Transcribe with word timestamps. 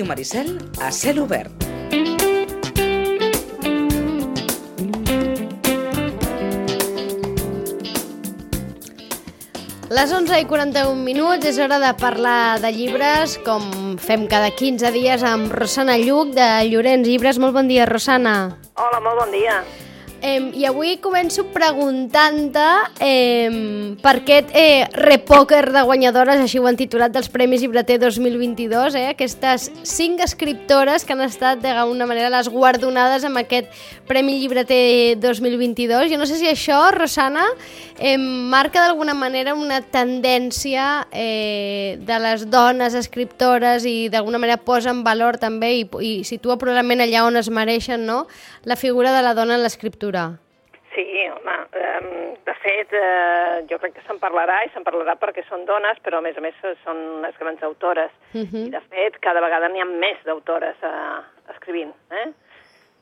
Ràdio 0.00 0.08
Maricel, 0.08 0.58
a 0.80 0.88
cel 0.96 1.18
obert. 1.20 1.52
Les 9.90 10.14
11 10.14 10.38
i 10.40 10.46
41 10.48 10.94
minuts 11.04 11.44
és 11.44 11.58
hora 11.60 11.76
de 11.82 11.90
parlar 12.00 12.56
de 12.62 12.70
llibres, 12.72 13.36
com 13.44 13.98
fem 14.00 14.24
cada 14.30 14.48
15 14.56 14.94
dies 14.96 15.26
amb 15.26 15.52
Rosana 15.52 15.98
Lluc 16.00 16.32
de 16.38 16.48
Llorenç 16.70 17.04
Llibres. 17.04 17.36
Molt 17.36 17.58
bon 17.60 17.68
dia, 17.68 17.84
Rosana. 17.84 18.56
Hola, 18.80 19.04
molt 19.04 19.20
bon 19.20 19.36
dia. 19.36 19.60
Eh, 20.22 20.52
I 20.60 20.66
avui 20.68 20.98
començo 21.00 21.46
preguntant-te 21.48 22.64
eh, 23.00 23.94
per 24.02 24.12
aquest 24.18 24.50
eh, 24.52 24.84
repòquer 24.92 25.62
de 25.72 25.80
guanyadores, 25.88 26.42
així 26.42 26.60
ho 26.60 26.66
han 26.68 26.76
titulat, 26.76 27.14
dels 27.14 27.30
Premis 27.32 27.62
Llibreter 27.64 27.96
2022, 28.02 28.98
eh, 29.00 29.06
aquestes 29.14 29.70
cinc 29.88 30.20
escriptores 30.20 31.06
que 31.08 31.16
han 31.16 31.24
estat 31.24 31.62
d'alguna 31.64 32.04
manera 32.10 32.28
les 32.34 32.50
guardonades 32.52 33.24
amb 33.24 33.40
aquest 33.40 33.72
Premi 34.10 34.36
Llibreter 34.42 35.16
2022. 35.22 36.10
Jo 36.12 36.20
no 36.20 36.28
sé 36.28 36.36
si 36.36 36.50
això, 36.50 36.82
Rosana, 36.92 37.46
eh, 37.96 38.18
marca 38.18 38.84
d'alguna 38.84 39.16
manera 39.16 39.54
una 39.56 39.80
tendència 39.80 41.06
eh, 41.12 41.96
de 41.96 42.20
les 42.20 42.44
dones 42.52 42.92
escriptores 42.98 43.88
i 43.88 44.10
d'alguna 44.12 44.42
manera 44.42 44.60
posa 44.60 44.92
en 44.92 45.00
valor 45.06 45.40
també 45.40 45.72
i, 45.78 45.88
i 46.04 46.12
situa 46.28 46.58
probablement 46.60 47.06
allà 47.06 47.24
on 47.24 47.40
es 47.40 47.48
mereixen 47.48 48.04
no? 48.04 48.26
la 48.68 48.76
figura 48.76 49.16
de 49.16 49.24
la 49.24 49.32
dona 49.32 49.56
en 49.56 49.64
l'escriptura 49.64 50.09
literatura. 50.10 50.38
Sí, 50.94 51.06
home, 51.30 51.56
de 52.44 52.54
fet, 52.64 52.92
uh, 52.98 53.62
jo 53.70 53.78
crec 53.78 53.94
que 53.94 54.02
se'n 54.08 54.18
parlarà 54.18 54.64
i 54.66 54.70
se'n 54.74 54.82
parlarà 54.82 55.14
perquè 55.20 55.44
són 55.46 55.62
dones, 55.64 56.00
però 56.02 56.18
a 56.18 56.24
més 56.24 56.36
a 56.36 56.42
més 56.42 56.56
són 56.82 56.98
unes 57.20 57.36
grans 57.38 57.62
autores. 57.62 58.10
Uh 58.34 58.42
-huh. 58.42 58.66
I 58.66 58.70
de 58.70 58.80
fet, 58.90 59.20
cada 59.20 59.40
vegada 59.40 59.68
n'hi 59.68 59.80
ha 59.80 59.84
més 59.84 60.18
d'autores 60.24 60.76
uh, 60.82 61.22
escrivint, 61.50 61.94
eh? 62.10 62.32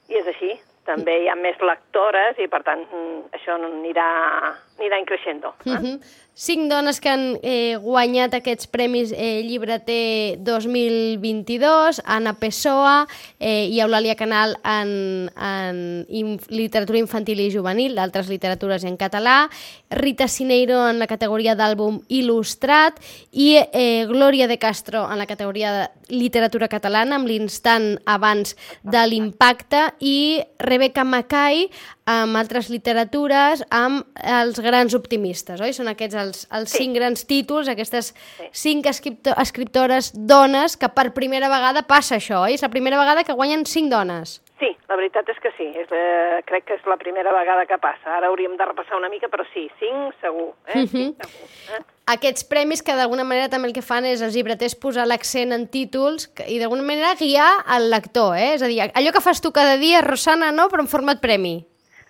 I 0.08 0.14
és 0.20 0.26
així. 0.26 0.60
També 0.84 1.22
hi 1.22 1.28
ha 1.28 1.34
més 1.34 1.58
lectores 1.60 2.38
i, 2.38 2.48
per 2.48 2.62
tant, 2.62 2.84
això 3.32 3.54
anirà, 3.54 4.54
anirà 4.78 4.98
increixendo. 5.02 5.54
Eh? 5.64 5.70
Uh 5.70 5.82
-huh 5.82 6.00
cinc 6.38 6.70
dones 6.70 7.00
que 7.00 7.10
han 7.10 7.24
eh, 7.42 7.74
guanyat 7.82 8.36
aquests 8.38 8.68
premis 8.70 9.10
eh, 9.10 9.42
Llibreter 9.42 10.38
2022, 10.46 11.98
Anna 12.06 12.36
Pessoa 12.38 13.08
eh, 13.40 13.66
i 13.66 13.80
Eulàlia 13.82 14.14
Canal 14.14 14.54
en, 14.62 15.26
en 15.34 16.36
literatura 16.54 17.02
infantil 17.02 17.42
i 17.42 17.48
juvenil, 17.50 17.98
d'altres 17.98 18.30
literatures 18.30 18.86
en 18.86 18.94
català, 18.94 19.48
Rita 19.90 20.30
Cineiro 20.30 20.78
en 20.86 21.02
la 21.02 21.10
categoria 21.10 21.56
d'àlbum 21.58 22.04
il·lustrat 22.06 23.02
i 23.34 23.56
eh, 23.58 24.06
Glòria 24.06 24.46
de 24.46 24.60
Castro 24.62 25.08
en 25.10 25.18
la 25.18 25.26
categoria 25.26 25.74
de 25.74 26.14
literatura 26.14 26.70
catalana 26.70 27.18
amb 27.18 27.26
l'instant 27.26 27.96
abans 28.06 28.54
de 28.86 29.06
l'impacte 29.10 29.88
i 29.98 30.38
Rebecca 30.62 31.02
Mackay 31.02 31.66
amb 32.08 32.38
altres 32.40 32.70
literatures, 32.72 33.60
amb 33.74 34.06
els 34.16 34.58
grans 34.68 34.94
optimistes, 34.96 35.60
oi? 35.64 35.74
Són 35.76 35.90
aquests 35.90 36.18
els, 36.22 36.44
els 36.54 36.72
sí. 36.72 36.84
cinc 36.84 36.98
grans 37.00 37.24
títols, 37.28 37.70
aquestes 37.72 38.12
sí. 38.12 38.50
cinc 38.64 38.86
escripto 38.90 39.34
escriptores 39.40 40.12
dones, 40.14 40.76
que 40.76 40.90
per 40.92 41.10
primera 41.16 41.50
vegada 41.52 41.86
passa 41.88 42.18
això, 42.20 42.44
oi? 42.46 42.58
És 42.58 42.64
la 42.64 42.72
primera 42.72 43.00
vegada 43.00 43.24
que 43.24 43.36
guanyen 43.36 43.66
cinc 43.66 43.90
dones. 43.92 44.38
Sí, 44.58 44.72
la 44.90 44.96
veritat 44.98 45.28
és 45.30 45.38
que 45.38 45.52
sí. 45.54 45.68
És, 45.78 45.86
eh, 45.94 46.40
crec 46.46 46.64
que 46.66 46.74
és 46.74 46.86
la 46.90 46.96
primera 46.98 47.32
vegada 47.32 47.66
que 47.66 47.78
passa. 47.78 48.16
Ara 48.16 48.26
hauríem 48.26 48.56
de 48.58 48.66
repassar 48.66 48.98
una 48.98 49.08
mica, 49.08 49.28
però 49.30 49.46
sí, 49.52 49.68
cinc 49.78 50.14
segur. 50.20 50.50
Eh? 50.66 50.80
Uh 50.80 50.82
-huh. 50.82 50.88
cinc, 50.90 51.22
segur 51.22 51.78
eh? 51.78 51.82
Aquests 52.06 52.44
premis 52.44 52.82
que 52.82 52.94
d'alguna 52.96 53.24
manera 53.24 53.48
també 53.48 53.68
el 53.68 53.74
que 53.74 53.82
fan 53.82 54.04
és 54.04 54.22
els 54.22 54.34
llibreters 54.34 54.74
posar 54.74 55.06
l'accent 55.06 55.52
en 55.52 55.68
títols 55.68 56.30
i 56.48 56.58
d'alguna 56.58 56.82
manera 56.82 57.14
guiar 57.14 57.64
el 57.76 57.90
lector, 57.90 58.36
eh? 58.36 58.54
És 58.54 58.62
a 58.62 58.66
dir, 58.66 58.80
allò 58.80 59.12
que 59.12 59.20
fas 59.20 59.40
tu 59.40 59.52
cada 59.52 59.76
dia, 59.76 60.00
Rosana, 60.00 60.50
no?, 60.50 60.68
però 60.68 60.80
en 60.80 60.88
format 60.88 61.20
premi. 61.20 61.66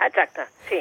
Exacte, 0.07 0.47
sí. 0.69 0.79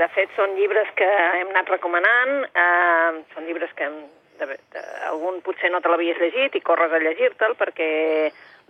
De 0.00 0.08
fet, 0.12 0.30
són 0.36 0.54
llibres 0.58 0.90
que 0.98 1.08
hem 1.08 1.52
anat 1.54 1.70
recomanant, 1.72 2.34
eh, 2.52 3.24
són 3.32 3.46
llibres 3.48 3.72
que 3.76 3.86
hem, 3.88 3.98
de, 4.40 4.58
de, 4.74 4.82
algun 5.08 5.40
potser 5.46 5.70
no 5.72 5.80
te 5.80 5.88
l'havies 5.88 6.20
llegit 6.20 6.54
i 6.58 6.64
corres 6.64 6.92
a 6.92 7.00
llegir-te'l 7.02 7.56
perquè 7.58 7.88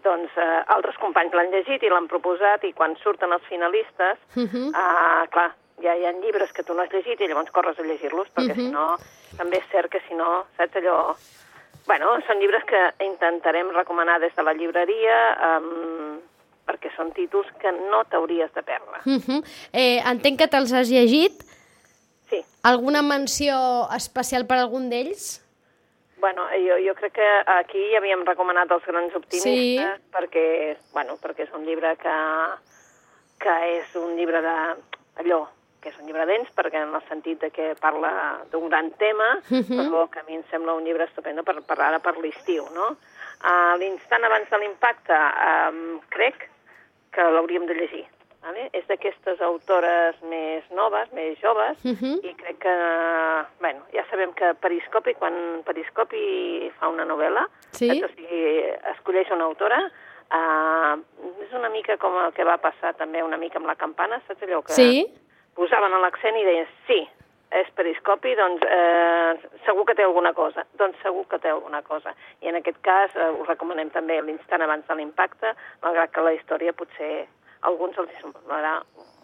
doncs, 0.05 0.37
eh, 0.39 0.61
altres 0.75 0.99
companys 1.03 1.35
l'han 1.35 1.51
llegit 1.51 1.83
i 1.83 1.91
l'han 1.91 2.07
proposat 2.11 2.65
i 2.69 2.73
quan 2.79 2.95
surten 3.03 3.35
els 3.35 3.49
finalistes, 3.51 4.23
uh 4.37 4.47
-huh. 4.47 4.69
eh, 4.71 5.27
clar, 5.35 5.51
ja 5.83 5.95
hi 5.95 6.07
ha 6.07 6.13
llibres 6.13 6.53
que 6.53 6.63
tu 6.63 6.75
no 6.75 6.83
has 6.83 6.93
llegit 6.93 7.21
i 7.21 7.27
llavors 7.27 7.51
corres 7.51 7.79
a 7.79 7.83
llegir-los 7.83 8.29
perquè 8.35 8.55
uh 8.55 8.57
-huh. 8.57 8.69
si 8.69 8.71
no, 8.71 8.97
també 9.37 9.59
és 9.59 9.69
cert 9.73 9.91
que 9.91 10.01
si 10.09 10.15
no, 10.15 10.47
saps 10.57 10.77
allò... 10.77 11.17
Bueno, 11.87 12.21
són 12.27 12.39
llibres 12.39 12.65
que 12.65 12.93
intentarem 13.01 13.71
recomanar 13.71 14.21
des 14.21 14.35
de 14.37 14.43
la 14.43 14.53
llibreria, 14.53 15.19
eh, 15.33 16.19
perquè 16.69 16.93
són 16.95 17.13
títols 17.17 17.49
que 17.63 17.73
no 17.73 18.05
t'hauries 18.13 18.53
de 18.55 18.63
perdre. 18.63 19.03
Uh 19.07 19.19
-huh. 19.19 19.43
eh, 19.73 19.99
entenc 20.05 20.39
que 20.39 20.49
te'ls 20.49 20.73
has 20.73 20.91
llegit. 20.91 21.45
Sí. 22.29 22.45
Alguna 22.63 23.03
menció 23.03 23.89
especial 23.97 24.47
per 24.47 24.59
algun 24.59 24.91
d'ells? 24.91 25.49
Bueno, 26.21 26.43
jo, 26.51 26.75
jo 26.85 26.95
crec 26.95 27.13
que 27.13 27.29
aquí 27.47 27.79
ja 27.93 27.99
havíem 27.99 28.25
recomanat 28.27 28.71
els 28.75 28.85
grans 28.85 29.15
optimistes 29.15 30.01
sí. 30.01 30.09
perquè, 30.13 30.77
bueno, 30.93 31.15
perquè 31.23 31.47
és 31.47 31.53
un 31.55 31.65
llibre 31.65 31.95
que, 31.97 32.17
que 33.39 33.55
és 33.79 33.95
un 33.95 34.17
llibre 34.19 34.43
de 34.43 34.57
allò, 35.23 35.47
que 35.81 35.93
és 35.93 35.99
un 36.01 36.09
llibre 36.09 36.27
dens, 36.27 36.51
perquè 36.59 36.83
en 36.83 36.95
el 36.95 37.05
sentit 37.09 37.39
de 37.41 37.53
que 37.55 37.69
parla 37.79 38.11
d'un 38.51 38.69
gran 38.69 38.91
tema, 38.99 39.39
uh 39.39 39.63
-huh. 39.63 39.79
però 39.79 40.09
que 40.11 40.19
a 40.19 40.25
mi 40.25 40.35
em 40.35 40.45
sembla 40.51 40.75
un 40.75 40.85
llibre 40.85 41.05
estupendo 41.05 41.45
per, 41.45 41.63
per 41.63 41.81
ara 41.81 42.01
per 42.01 42.19
l'estiu, 42.19 42.67
no? 42.75 42.97
A 43.41 43.77
l'instant 43.77 44.25
abans 44.25 44.51
de 44.51 44.59
l'impacte, 44.59 45.15
um, 45.15 46.01
crec 46.11 46.51
que 47.13 47.27
l'hauríem 47.35 47.67
de 47.67 47.75
llegir. 47.75 48.07
Vale? 48.43 48.69
És 48.73 48.85
d'aquestes 48.87 49.41
autores 49.43 50.19
més 50.31 50.67
noves, 50.71 51.11
més 51.13 51.39
joves, 51.43 51.77
uh 51.85 51.91
-huh. 51.91 52.17
i 52.23 52.35
crec 52.35 52.59
que, 52.63 52.75
bueno, 53.61 53.83
ja 53.93 54.05
sabem 54.11 54.33
que 54.33 54.55
Periscopi, 54.55 55.15
quan 55.15 55.63
Periscopi 55.65 56.71
fa 56.79 56.89
una 56.89 57.05
novel·la, 57.05 57.49
sí? 57.73 57.91
o 57.91 58.09
sigui, 58.09 58.63
escolleix 58.95 59.31
una 59.31 59.45
autora, 59.45 59.91
uh, 60.31 60.95
és 61.43 61.53
una 61.53 61.69
mica 61.69 61.97
com 61.97 62.17
el 62.25 62.33
que 62.33 62.45
va 62.45 62.59
passar 62.59 62.95
també 62.95 63.23
una 63.23 63.37
mica 63.37 63.59
amb 63.59 63.67
la 63.67 63.75
campana, 63.75 64.21
saps 64.27 64.43
allò 64.43 64.63
que 64.63 64.73
sí? 64.73 65.07
posaven 65.55 66.01
l'accent 66.01 66.37
i 66.37 66.45
deien, 66.45 66.67
sí, 66.87 67.09
és 67.51 67.69
periscopi, 67.75 68.35
doncs 68.37 68.65
eh, 68.67 69.39
segur 69.65 69.87
que 69.89 69.95
té 69.97 70.05
alguna 70.05 70.35
cosa. 70.37 70.65
Doncs 70.81 71.01
segur 71.03 71.25
que 71.31 71.39
té 71.41 71.53
alguna 71.53 71.81
cosa. 71.83 72.13
I 72.45 72.51
en 72.53 72.61
aquest 72.61 72.81
cas 72.85 73.15
eh, 73.17 73.31
us 73.41 73.49
recomanem 73.49 73.91
també 73.95 74.21
l'instant 74.23 74.65
abans 74.65 74.87
de 74.89 74.99
l'impacte, 74.99 75.55
malgrat 75.85 76.13
que 76.13 76.27
la 76.27 76.35
història 76.37 76.77
potser 76.77 77.27
alguns 77.69 77.97
els 77.99 78.13
semblarà 78.21 78.79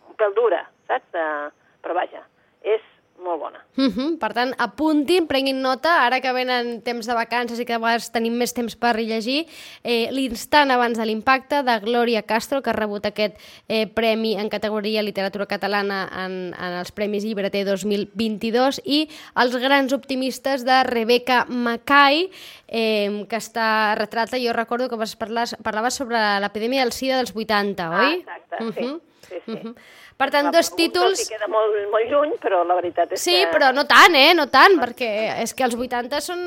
un 0.09 0.17
pèl 0.21 0.35
dura, 0.37 0.65
saps? 0.89 1.12
Eh, 1.12 1.77
però 1.85 1.99
vaja, 2.01 2.25
és 2.65 2.85
molt 3.19 3.41
bona. 3.41 3.64
Uh 3.76 3.84
-huh. 3.84 4.19
Per 4.19 4.32
tant, 4.32 4.54
apuntin, 4.58 5.26
prenguin 5.26 5.60
nota, 5.62 6.04
ara 6.06 6.20
que 6.20 6.32
venen 6.32 6.82
temps 6.82 7.06
de 7.06 7.14
vacances 7.14 7.58
i 7.58 7.64
que 7.64 7.75
a 7.75 7.78
vegades 7.78 8.10
tenim 8.12 8.34
més 8.34 8.52
temps 8.52 8.76
per 8.76 8.97
llegir, 8.97 9.47
eh, 9.82 10.08
l'instant 10.12 10.70
abans 10.70 10.98
de 10.98 11.06
l'impacte 11.06 11.62
de 11.62 11.80
Glòria 11.80 12.22
Castro, 12.22 12.62
que 12.62 12.70
ha 12.70 12.72
rebut 12.72 13.06
aquest 13.06 13.36
eh, 13.69 13.86
premi 13.86 14.36
en 14.36 14.48
categoria 14.48 15.02
literatura 15.02 15.46
catalana 15.46 16.11
en, 16.25 16.55
en 16.55 16.72
els 16.78 16.93
Premis 16.93 17.25
Llibreter 17.25 17.64
2022, 17.64 18.81
i 18.84 19.08
Els 19.37 19.56
grans 19.56 19.93
optimistes 19.93 20.64
de 20.64 20.82
Rebecca 20.84 21.46
Mackay, 21.49 22.31
eh, 22.69 23.26
que 23.28 23.37
està 23.37 23.94
retrata, 23.94 24.38
jo 24.38 24.52
recordo 24.52 24.88
que 24.88 24.96
vas 24.96 25.17
parlar, 25.17 25.49
parlaves 25.62 25.94
sobre 25.94 26.19
l'epidèmia 26.40 26.82
del 26.82 26.93
SIDA 26.93 27.17
dels 27.17 27.34
80, 27.34 27.90
oi? 27.90 27.96
Ah, 27.96 28.14
exacte, 28.14 28.64
uh 28.64 28.70
-huh. 28.70 29.00
sí. 29.22 29.28
sí, 29.28 29.34
sí. 29.46 29.52
Uh 29.52 29.58
-huh. 29.58 29.75
Per 30.14 30.28
tant, 30.31 30.46
dos 30.55 30.69
títols... 30.78 31.19
Sí, 31.19 31.32
queda 31.32 31.49
molt, 31.50 31.75
molt 31.90 32.11
lluny, 32.11 32.37
però 32.43 32.61
la 32.66 32.76
veritat 32.78 33.16
és 33.16 33.22
sí, 33.25 33.32
que... 33.32 33.40
Sí, 33.43 33.50
però 33.50 33.72
no 33.75 33.82
tant, 33.90 34.14
eh? 34.14 34.31
No 34.38 34.46
tant, 34.52 34.76
perquè 34.78 35.11
és 35.43 35.55
que 35.58 35.66
els 35.66 35.75
80 35.75 36.20
són 36.22 36.44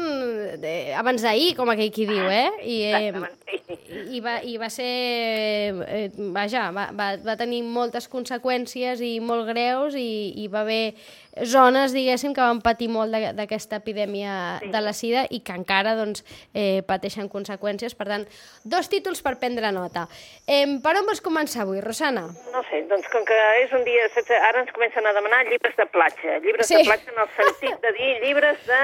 de... 0.61 0.73
abans 0.95 1.25
d'ahir, 1.25 1.51
com 1.57 1.73
aquell 1.73 1.91
qui 1.91 2.07
diu, 2.07 2.23
eh? 2.31 2.47
I, 2.63 2.77
eh, 2.87 3.11
i, 4.15 4.23
va, 4.23 4.37
i 4.39 4.55
va 4.61 4.71
ser... 4.71 4.87
Eh, 5.83 6.07
vaja, 6.35 6.69
va, 6.71 6.87
va, 6.95 7.11
va 7.23 7.35
tenir 7.39 7.61
moltes 7.67 8.07
conseqüències 8.11 9.03
i 9.03 9.17
molt 9.19 9.49
greus 9.51 9.99
i, 9.99 10.31
i 10.39 10.47
va 10.51 10.63
haver 10.63 10.95
zones, 11.45 11.93
diguéssim, 11.93 12.33
que 12.33 12.41
van 12.41 12.61
patir 12.63 12.87
molt 12.89 13.13
d'aquesta 13.37 13.81
epidèmia 13.81 14.57
sí. 14.61 14.71
de 14.73 14.81
la 14.81 14.93
sida 14.95 15.25
i 15.29 15.41
que 15.45 15.55
encara 15.57 15.95
doncs, 15.97 16.23
eh, 16.53 16.81
pateixen 16.87 17.29
conseqüències. 17.29 17.95
Per 17.97 18.07
tant, 18.09 18.25
dos 18.63 18.89
títols 18.89 19.21
per 19.25 19.37
prendre 19.41 19.71
nota. 19.75 20.07
Eh, 20.47 20.65
per 20.83 20.95
on 20.97 21.07
vols 21.09 21.21
començar 21.23 21.65
avui, 21.65 21.81
Rosana? 21.83 22.27
No 22.53 22.63
sé, 22.71 22.83
doncs 22.89 23.11
com 23.13 23.25
que 23.27 23.37
és 23.63 23.73
un 23.73 23.83
dia... 23.87 24.07
Ara 24.49 24.61
ens 24.63 24.71
comencen 24.75 25.05
a 25.05 25.13
demanar 25.15 25.43
llibres 25.47 25.75
de 25.77 25.85
platja. 25.93 26.37
Llibres 26.43 26.69
sí. 26.69 26.77
de 26.77 26.85
platja 26.87 27.13
en 27.13 27.21
el 27.23 27.33
sentit 27.37 27.81
de 27.83 27.91
dir 27.97 28.13
llibres 28.23 28.63
de, 28.67 28.83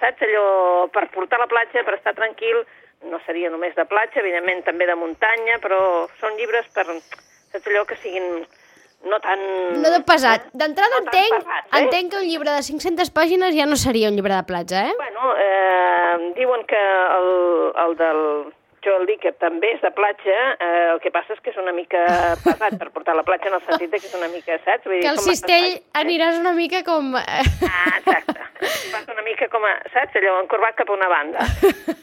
saps, 0.00 0.24
allò, 0.28 0.46
per 0.94 1.06
portar 1.14 1.40
a 1.40 1.44
la 1.44 1.50
platja, 1.50 1.84
per 1.86 1.98
estar 1.98 2.14
tranquil, 2.18 2.64
no 3.10 3.20
seria 3.26 3.52
només 3.52 3.76
de 3.76 3.86
platja, 3.88 4.22
evidentment 4.22 4.64
també 4.66 4.88
de 4.88 4.96
muntanya, 4.98 5.60
però 5.62 5.80
són 6.20 6.36
llibres 6.40 6.68
per, 6.76 6.86
saps, 6.88 7.66
allò 7.66 7.84
que 7.88 7.98
siguin 8.02 8.44
no 9.04 9.20
tan... 9.20 9.40
No 9.82 9.92
de 9.92 10.00
pesat. 10.08 10.48
D'entrada 10.56 10.98
no 10.98 11.04
entenc, 11.04 11.38
pesat, 11.38 11.68
eh? 11.68 11.80
entenc 11.82 12.12
que 12.12 12.20
un 12.22 12.28
llibre 12.28 12.56
de 12.56 12.64
500 12.64 13.12
pàgines 13.16 13.56
ja 13.56 13.68
no 13.68 13.76
seria 13.80 14.10
un 14.12 14.18
llibre 14.18 14.36
de 14.36 14.44
platja, 14.48 14.86
eh? 14.88 14.94
Bueno, 15.00 15.34
eh, 15.36 16.32
diuen 16.38 16.64
que 16.70 16.80
el, 17.18 17.30
el 17.84 17.96
del 18.00 18.22
Joel 18.84 19.06
Dicker 19.08 19.32
també 19.40 19.72
és 19.74 19.82
de 19.82 19.90
platja, 19.96 20.36
eh, 20.60 20.92
el 20.92 21.00
que 21.02 21.12
passa 21.14 21.34
és 21.34 21.40
que 21.40 21.50
és 21.50 21.60
una 21.60 21.72
mica 21.72 22.02
pesat 22.44 22.76
per 22.80 22.90
portar 22.94 23.16
la 23.16 23.24
platja 23.26 23.50
en 23.50 23.58
el 23.58 23.64
sentit 23.64 23.94
que 23.94 24.02
és 24.02 24.16
una 24.18 24.28
mica, 24.32 24.58
saps? 24.64 24.84
Vull 24.86 24.98
dir, 24.98 25.04
que 25.06 25.14
el 25.14 25.22
cistell 25.24 25.68
bastant... 25.70 26.04
aniràs 26.04 26.40
una 26.42 26.54
mica 26.56 26.84
com... 26.86 27.14
Ah, 27.16 27.96
exacte. 27.98 28.40
Vas 28.92 29.08
una 29.12 29.24
mica 29.26 29.48
com 29.52 29.64
a, 29.66 29.72
saps, 29.92 30.16
allò 30.20 30.36
encorbat 30.42 30.76
cap 30.78 30.90
a 30.92 30.96
una 30.96 31.08
banda. 31.10 31.44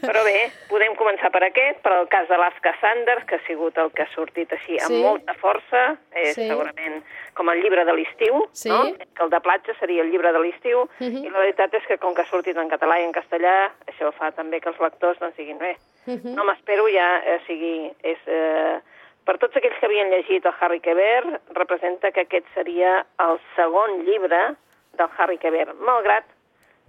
Però 0.01 0.23
bé, 0.25 0.49
podem 0.69 0.95
començar 0.99 1.31
per 1.33 1.43
aquest, 1.47 1.81
per 1.85 1.93
el 1.99 2.09
cas 2.11 2.27
de 2.29 2.37
l'Aska 2.41 2.73
Sanders, 2.81 3.25
que 3.29 3.37
ha 3.37 3.43
sigut 3.47 3.77
el 3.81 3.91
que 3.95 4.05
ha 4.05 4.11
sortit 4.15 4.51
així 4.57 4.79
amb 4.81 4.95
sí. 4.95 5.01
molta 5.05 5.35
força, 5.41 5.83
és 6.17 6.35
sí. 6.37 6.47
segurament 6.49 6.99
com 7.37 7.49
el 7.53 7.61
llibre 7.63 7.85
de 7.87 7.95
l'estiu, 7.95 8.43
sí. 8.57 8.69
no? 8.69 8.81
que 8.99 9.23
el 9.23 9.31
de 9.31 9.39
platja 9.45 9.75
seria 9.79 10.03
el 10.03 10.11
llibre 10.11 10.33
de 10.33 10.41
l'estiu, 10.43 10.83
uh 10.83 10.89
mhm. 10.99 11.15
-huh. 11.15 11.25
i 11.25 11.29
la 11.29 11.39
veritat 11.45 11.73
és 11.73 11.85
que 11.87 11.97
com 11.97 12.13
que 12.13 12.21
ha 12.21 12.31
sortit 12.33 12.57
en 12.57 12.69
català 12.69 12.99
i 12.99 13.05
en 13.05 13.13
castellà, 13.13 13.71
això 13.87 14.11
fa 14.11 14.31
també 14.31 14.59
que 14.59 14.69
els 14.69 14.79
lectors 14.79 15.19
doncs 15.19 15.37
diguin, 15.37 15.57
bé, 15.57 15.77
uh 16.05 16.13
-huh. 16.13 16.35
no 16.35 16.43
m'espero 16.43 16.87
ja, 16.87 17.21
eh, 17.25 17.39
sigui, 17.47 17.91
és... 18.03 18.19
Eh, 18.27 18.81
per 19.23 19.37
tots 19.37 19.55
aquells 19.55 19.77
que 19.79 19.85
havien 19.85 20.09
llegit 20.09 20.45
el 20.45 20.53
Harry 20.59 20.79
Quebert, 20.79 21.41
representa 21.53 22.11
que 22.11 22.21
aquest 22.21 22.45
seria 22.55 23.05
el 23.19 23.39
segon 23.55 24.03
llibre 24.07 24.55
del 24.97 25.09
Harry 25.17 25.37
Quebert, 25.37 25.75
malgrat 25.79 26.25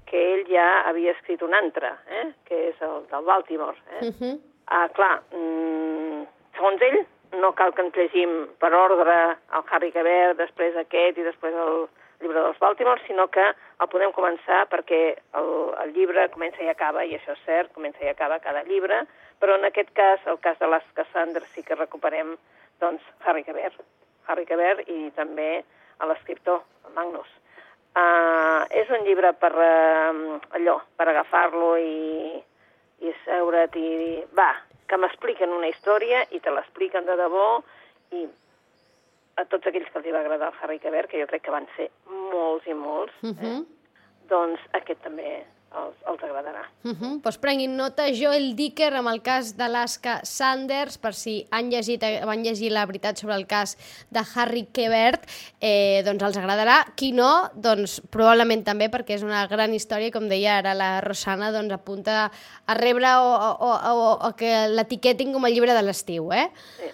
que 0.09 0.21
ell 0.35 0.47
ja 0.49 0.67
havia 0.89 1.13
escrit 1.13 1.43
un 1.43 1.55
altre, 1.55 1.93
eh? 2.09 2.27
que 2.49 2.69
és 2.71 2.81
el 2.85 3.07
del 3.11 3.25
Baltimore. 3.25 3.77
Eh? 3.99 4.09
Uh 4.09 4.15
-huh. 4.19 4.41
ah, 4.67 4.89
clar, 4.97 5.23
mm, 5.33 6.27
segons 6.57 6.83
ell, 6.83 7.07
no 7.41 7.53
cal 7.53 7.73
que 7.75 7.83
ens 7.83 7.97
llegim 7.97 8.49
per 8.59 8.73
ordre 8.75 9.37
el 9.57 9.65
Harry 9.71 9.93
Quebert, 9.93 10.37
després 10.39 10.77
aquest 10.77 11.19
i 11.19 11.23
després 11.23 11.55
el 11.55 11.89
llibre 12.23 12.41
dels 12.41 12.61
Baltimore, 12.63 13.03
sinó 13.07 13.27
que 13.35 13.45
el 13.51 13.91
podem 13.91 14.15
començar 14.17 14.63
perquè 14.71 15.03
el, 15.39 15.51
el 15.83 15.93
llibre 15.97 16.29
comença 16.33 16.63
i 16.65 16.71
acaba, 16.73 17.05
i 17.05 17.17
això 17.19 17.37
és 17.37 17.45
cert, 17.47 17.73
comença 17.77 18.05
i 18.05 18.11
acaba 18.11 18.41
cada 18.45 18.65
llibre, 18.69 19.03
però 19.43 19.59
en 19.59 19.67
aquest 19.69 19.91
cas, 19.97 20.23
el 20.31 20.39
cas 20.41 20.59
de 20.63 20.71
les 20.71 20.89
Cassandra, 20.97 21.45
sí 21.53 21.67
que 21.67 21.79
recuperem 21.79 22.37
doncs, 22.81 23.05
Harry 23.27 23.45
Quebert, 23.45 23.79
Harry 24.31 24.47
Quebert 24.47 24.89
i 24.89 25.11
també 25.19 25.65
l'escriptor, 26.07 26.63
Magnus. 26.97 27.31
Uh, 27.93 28.65
és 28.73 28.89
un 28.89 29.03
llibre 29.05 29.35
per 29.37 29.53
uh, 29.53 30.39
allò, 30.57 30.79
per 30.97 31.11
agafar-lo 31.11 31.75
i, 31.77 32.39
i 33.05 33.13
seure't 33.27 33.77
i 33.77 33.89
dir, 34.01 34.23
va, 34.39 34.55
que 34.89 34.97
m'expliquen 34.97 35.53
una 35.53 35.69
història 35.69 36.23
i 36.33 36.41
te 36.41 36.55
l'expliquen 36.55 37.05
de 37.05 37.19
debò 37.21 37.47
i 38.17 38.25
a 39.37 39.45
tots 39.45 39.67
aquells 39.67 39.89
que 39.93 39.99
els 40.01 40.13
va 40.13 40.21
agradar 40.21 40.53
el 40.53 40.61
Harry 40.63 40.79
Quebert, 40.83 41.11
que 41.11 41.21
jo 41.23 41.31
crec 41.31 41.43
que 41.47 41.55
van 41.55 41.67
ser 41.77 41.91
molts 42.07 42.67
i 42.67 42.75
molts, 42.75 43.15
uh 43.23 43.31
-huh. 43.31 43.39
eh? 43.43 43.57
Mhm. 43.59 43.67
doncs 44.29 44.61
aquest 44.73 45.03
també 45.03 45.45
els, 45.77 45.97
els 46.09 46.23
agradarà. 46.23 46.63
Uh 46.85 46.91
-huh. 46.93 47.21
pues 47.23 47.37
doncs 47.37 47.39
prenguin 47.39 47.77
nota 47.77 48.05
Joel 48.13 48.55
Dicker 48.57 48.93
amb 48.95 49.09
el 49.09 49.23
cas 49.23 49.57
d'Alaska 49.57 50.21
Sanders, 50.25 50.99
per 50.99 51.15
si 51.15 51.47
han 51.51 51.71
llegit, 51.71 52.03
van 52.25 52.43
llegir 52.43 52.71
la 52.73 52.87
veritat 52.87 53.17
sobre 53.17 53.35
el 53.35 53.47
cas 53.47 53.77
de 54.11 54.21
Harry 54.35 54.67
Quebert, 54.73 55.23
eh, 55.61 56.03
doncs 56.05 56.23
els 56.23 56.37
agradarà. 56.37 56.85
Qui 56.95 57.13
no, 57.13 57.51
doncs 57.55 58.01
probablement 58.11 58.65
també, 58.65 58.89
perquè 58.89 59.15
és 59.15 59.23
una 59.23 59.47
gran 59.47 59.75
història, 59.75 60.11
com 60.11 60.29
deia 60.29 60.59
ara 60.59 60.75
la 60.75 61.01
Rosana, 61.01 61.53
doncs 61.53 61.73
apunta 61.73 62.31
a 62.67 62.75
rebre 62.75 63.17
o, 63.17 63.57
o, 63.59 63.71
o, 63.93 64.29
o 64.29 64.37
que 64.37 64.69
l'etiquetin 64.69 65.33
com 65.33 65.45
a 65.45 65.49
llibre 65.49 65.73
de 65.75 65.83
l'estiu, 65.83 66.33
eh? 66.33 66.51
Sí. 66.79 66.91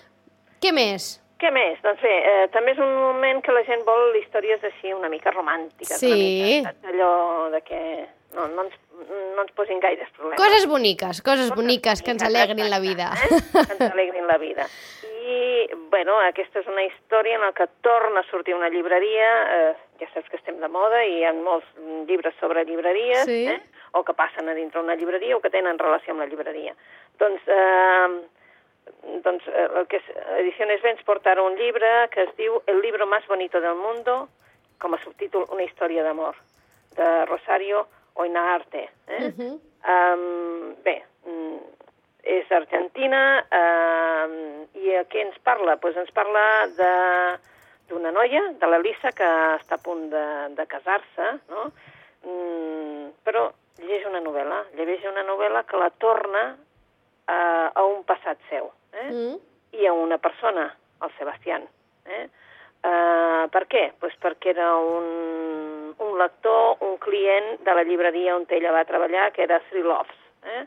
Què 0.61 0.73
més? 0.73 1.20
Què 1.38 1.50
més? 1.55 1.79
Doncs 1.85 2.02
bé, 2.02 2.14
eh, 2.26 2.46
també 2.50 2.73
és 2.75 2.81
un 2.82 2.94
moment 2.99 3.40
que 3.46 3.55
la 3.55 3.62
gent 3.67 3.85
vol 3.87 4.17
històries 4.19 4.64
així 4.67 4.90
una 4.94 5.11
mica 5.12 5.31
romàntiques. 5.31 6.00
Sí. 6.00 6.11
Una 6.11 6.73
mica, 6.75 6.90
allò 6.90 7.11
de 7.52 7.61
que 7.62 7.82
no, 8.35 8.49
no, 8.56 8.64
ens, 8.67 8.75
no 9.37 9.44
ens 9.44 9.52
posin 9.55 9.79
gaires 9.81 10.11
problemes. 10.17 10.40
Coses 10.40 10.67
boniques, 10.67 11.23
coses, 11.23 11.46
coses 11.46 11.55
boniques, 11.55 12.02
que 12.02 12.14
ens 12.17 12.25
alegrin 12.26 12.67
la 12.70 12.81
vida. 12.82 13.12
Eh? 13.14 13.38
Que 13.52 13.76
ens 13.76 13.85
alegrin 13.93 14.26
la 14.26 14.38
vida. 14.43 14.67
I, 15.29 15.69
bueno, 15.93 16.17
aquesta 16.25 16.62
és 16.62 16.70
una 16.73 16.82
història 16.88 17.37
en 17.38 17.44
la 17.46 17.52
que 17.55 17.69
torna 17.87 18.25
a 18.25 18.29
sortir 18.31 18.56
una 18.56 18.70
llibreria, 18.73 19.29
eh, 19.55 19.73
ja 20.00 20.08
saps 20.14 20.32
que 20.32 20.40
estem 20.40 20.58
de 20.58 20.70
moda 20.73 21.05
i 21.05 21.20
hi 21.20 21.26
ha 21.29 21.35
molts 21.37 21.69
llibres 22.08 22.35
sobre 22.40 22.64
llibreries, 22.67 23.29
sí. 23.29 23.44
eh? 23.52 23.61
o 23.93 24.02
que 24.05 24.17
passen 24.17 24.49
a 24.49 24.56
dintre 24.56 24.81
una 24.81 24.96
llibreria 24.96 25.37
o 25.37 25.40
que 25.44 25.52
tenen 25.52 25.79
relació 25.79 26.14
amb 26.14 26.25
la 26.25 26.29
llibreria. 26.32 26.75
Doncs, 27.20 27.46
eh, 27.46 28.08
doncs 29.25 29.46
eh, 29.49 29.69
el 29.81 29.87
que 29.90 30.00
és, 30.00 30.11
Ediciones 30.38 30.82
Vents 30.82 31.05
portarà 31.06 31.43
un 31.44 31.56
llibre 31.58 32.08
que 32.12 32.25
es 32.26 32.35
diu 32.37 32.61
El 32.67 32.81
libro 32.82 33.06
más 33.06 33.26
bonito 33.26 33.61
del 33.61 33.76
mundo, 33.76 34.29
com 34.79 34.94
a 34.94 35.02
subtítol 35.02 35.46
Una 35.52 35.64
història 35.67 36.05
d'amor, 36.06 36.37
de 36.96 37.08
Rosario 37.26 37.87
Oinarte. 38.14 38.88
Eh? 39.06 39.26
Uh 39.26 39.32
-huh. 39.38 39.55
um, 39.94 40.75
bé, 40.85 41.05
mm, 41.25 41.58
és 42.23 42.50
argentina 42.52 43.44
um, 43.61 44.67
i 44.75 44.94
a 44.94 45.05
què 45.05 45.20
ens 45.20 45.38
parla? 45.38 45.76
Pues 45.76 45.96
ens 45.96 46.11
parla 46.11 46.67
de 46.76 46.93
d'una 47.88 48.11
noia, 48.12 48.43
de 48.61 48.67
l'Elisa, 48.67 49.12
que 49.17 49.29
està 49.56 49.79
a 49.79 49.82
punt 49.82 50.11
de, 50.12 50.25
de 50.58 50.67
casar-se, 50.67 51.29
no? 51.49 51.70
Mm, 52.26 53.12
però 53.25 53.49
llegeix 53.79 54.05
una 54.11 54.20
novel·la, 54.20 54.64
llegeix 54.76 55.06
una 55.08 55.25
novel·la 55.25 55.62
que 55.64 55.81
la 55.81 55.90
torna 55.90 56.43
a, 57.26 57.38
a 57.75 57.85
un 57.85 58.02
passat 58.05 58.38
seu, 58.50 58.70
eh? 58.93 59.08
Mm. 59.11 59.38
i 59.79 59.87
a 59.87 59.93
una 59.93 60.19
persona, 60.19 60.69
el 61.02 61.11
Sebastián. 61.19 61.67
Eh? 62.06 62.26
Uh, 62.79 63.49
per 63.50 63.67
què? 63.69 63.88
Pues 64.00 64.14
perquè 64.23 64.52
era 64.55 64.70
un 64.79 65.69
un 65.99 66.19
lector, 66.19 66.76
un 66.81 66.96
client 66.99 67.58
de 67.64 67.75
la 67.75 67.85
llibreria 67.85 68.37
on 68.37 68.46
ella 68.49 68.73
va 68.73 68.87
treballar, 68.87 69.31
que 69.32 69.43
era 69.43 69.61
Three 69.69 69.82
Loves. 69.82 70.19
Eh? 70.44 70.64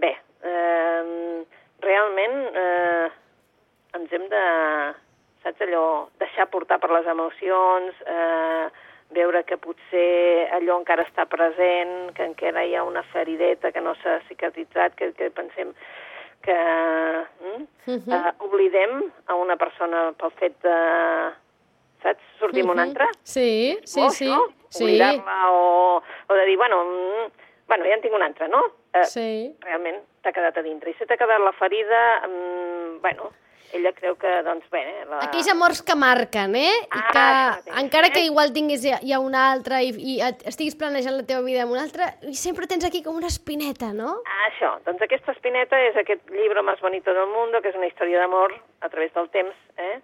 Bé, 0.00 0.12
eh, 0.42 1.44
realment 1.80 2.36
eh, 2.62 3.08
ens 3.98 4.12
hem 4.12 4.28
de, 4.32 4.44
saps 5.44 5.66
allò, 5.66 5.84
deixar 6.20 6.48
portar 6.52 6.80
per 6.80 6.92
les 6.92 7.08
emocions, 7.12 8.00
eh, 8.06 8.68
veure 9.16 9.42
que 9.44 9.58
potser 9.58 10.48
allò 10.56 10.78
encara 10.78 11.04
està 11.08 11.26
present, 11.26 12.12
que 12.14 12.28
encara 12.28 12.64
hi 12.64 12.76
ha 12.76 12.86
una 12.86 13.02
ferideta 13.12 13.72
que 13.74 13.82
no 13.82 13.96
s'ha 14.00 14.20
cicatritzat, 14.28 14.94
que, 14.96 15.12
que 15.18 15.32
pensem 15.34 15.74
que 16.42 16.56
mm, 17.40 17.62
uh 17.62 17.98
-huh. 17.98 18.28
eh, 18.28 18.32
oblidem 18.38 19.12
a 19.26 19.34
una 19.34 19.56
persona 19.56 20.12
pel 20.12 20.30
fet 20.30 20.54
de, 20.62 20.76
saps? 22.02 22.22
Sortim 22.38 22.64
uh 22.64 22.68
-huh. 22.68 22.72
una 22.72 22.82
altra. 22.82 23.08
Sí, 23.22 23.78
sí, 23.84 24.00
oh, 24.00 24.10
sí. 24.10 24.26
No? 24.26 24.48
sí. 24.68 24.84
Oblidar-la 24.84 25.50
o, 25.50 26.02
o 26.28 26.34
de 26.34 26.44
dir, 26.46 26.56
bueno, 26.56 26.84
mm, 26.84 27.30
bueno, 27.68 27.84
ja 27.84 27.94
en 27.94 28.00
tinc 28.00 28.14
una 28.14 28.26
altra, 28.26 28.48
no? 28.48 28.62
Eh, 28.92 29.04
sí. 29.04 29.56
Realment 29.60 30.02
t'ha 30.22 30.32
quedat 30.32 30.56
a 30.56 30.62
dintre. 30.62 30.90
I 30.90 30.94
si 30.94 31.06
t'ha 31.06 31.16
quedat 31.16 31.40
la 31.40 31.52
ferida, 31.52 32.26
mm, 32.26 33.00
bueno, 33.00 33.32
ella 33.72 33.92
creu 33.96 34.16
que, 34.18 34.30
doncs, 34.46 34.66
bé... 34.72 34.82
Eh, 34.82 35.04
la... 35.08 35.20
Aquells 35.26 35.48
amors 35.52 35.82
que 35.86 35.96
marquen, 35.98 36.54
eh? 36.58 36.74
I 36.82 37.00
ah, 37.00 37.10
que, 37.12 37.24
ah, 37.24 37.80
encara 37.82 38.10
que 38.14 38.24
igual 38.26 38.52
tinguis 38.56 38.84
ja, 38.84 39.20
una 39.22 39.46
altra 39.52 39.80
i, 39.82 39.92
i 39.94 40.18
estiguis 40.50 40.78
planejant 40.80 41.16
la 41.16 41.26
teva 41.28 41.44
vida 41.46 41.64
amb 41.64 41.76
una 41.76 41.84
altra, 41.86 42.12
i 42.26 42.34
sempre 42.38 42.68
tens 42.70 42.86
aquí 42.88 43.02
com 43.06 43.18
una 43.18 43.30
espineta, 43.30 43.92
no? 43.96 44.20
Ah, 44.26 44.46
això. 44.48 44.76
Doncs 44.86 45.04
aquesta 45.06 45.34
espineta 45.36 45.78
és 45.90 45.98
aquest 46.00 46.32
llibre 46.34 46.64
més 46.66 46.80
bonito 46.82 47.14
del 47.16 47.28
món, 47.30 47.54
que 47.60 47.70
és 47.72 47.78
una 47.78 47.90
història 47.90 48.22
d'amor 48.24 48.56
a 48.80 48.88
través 48.88 49.14
del 49.14 49.30
temps, 49.34 49.56
eh? 49.78 50.00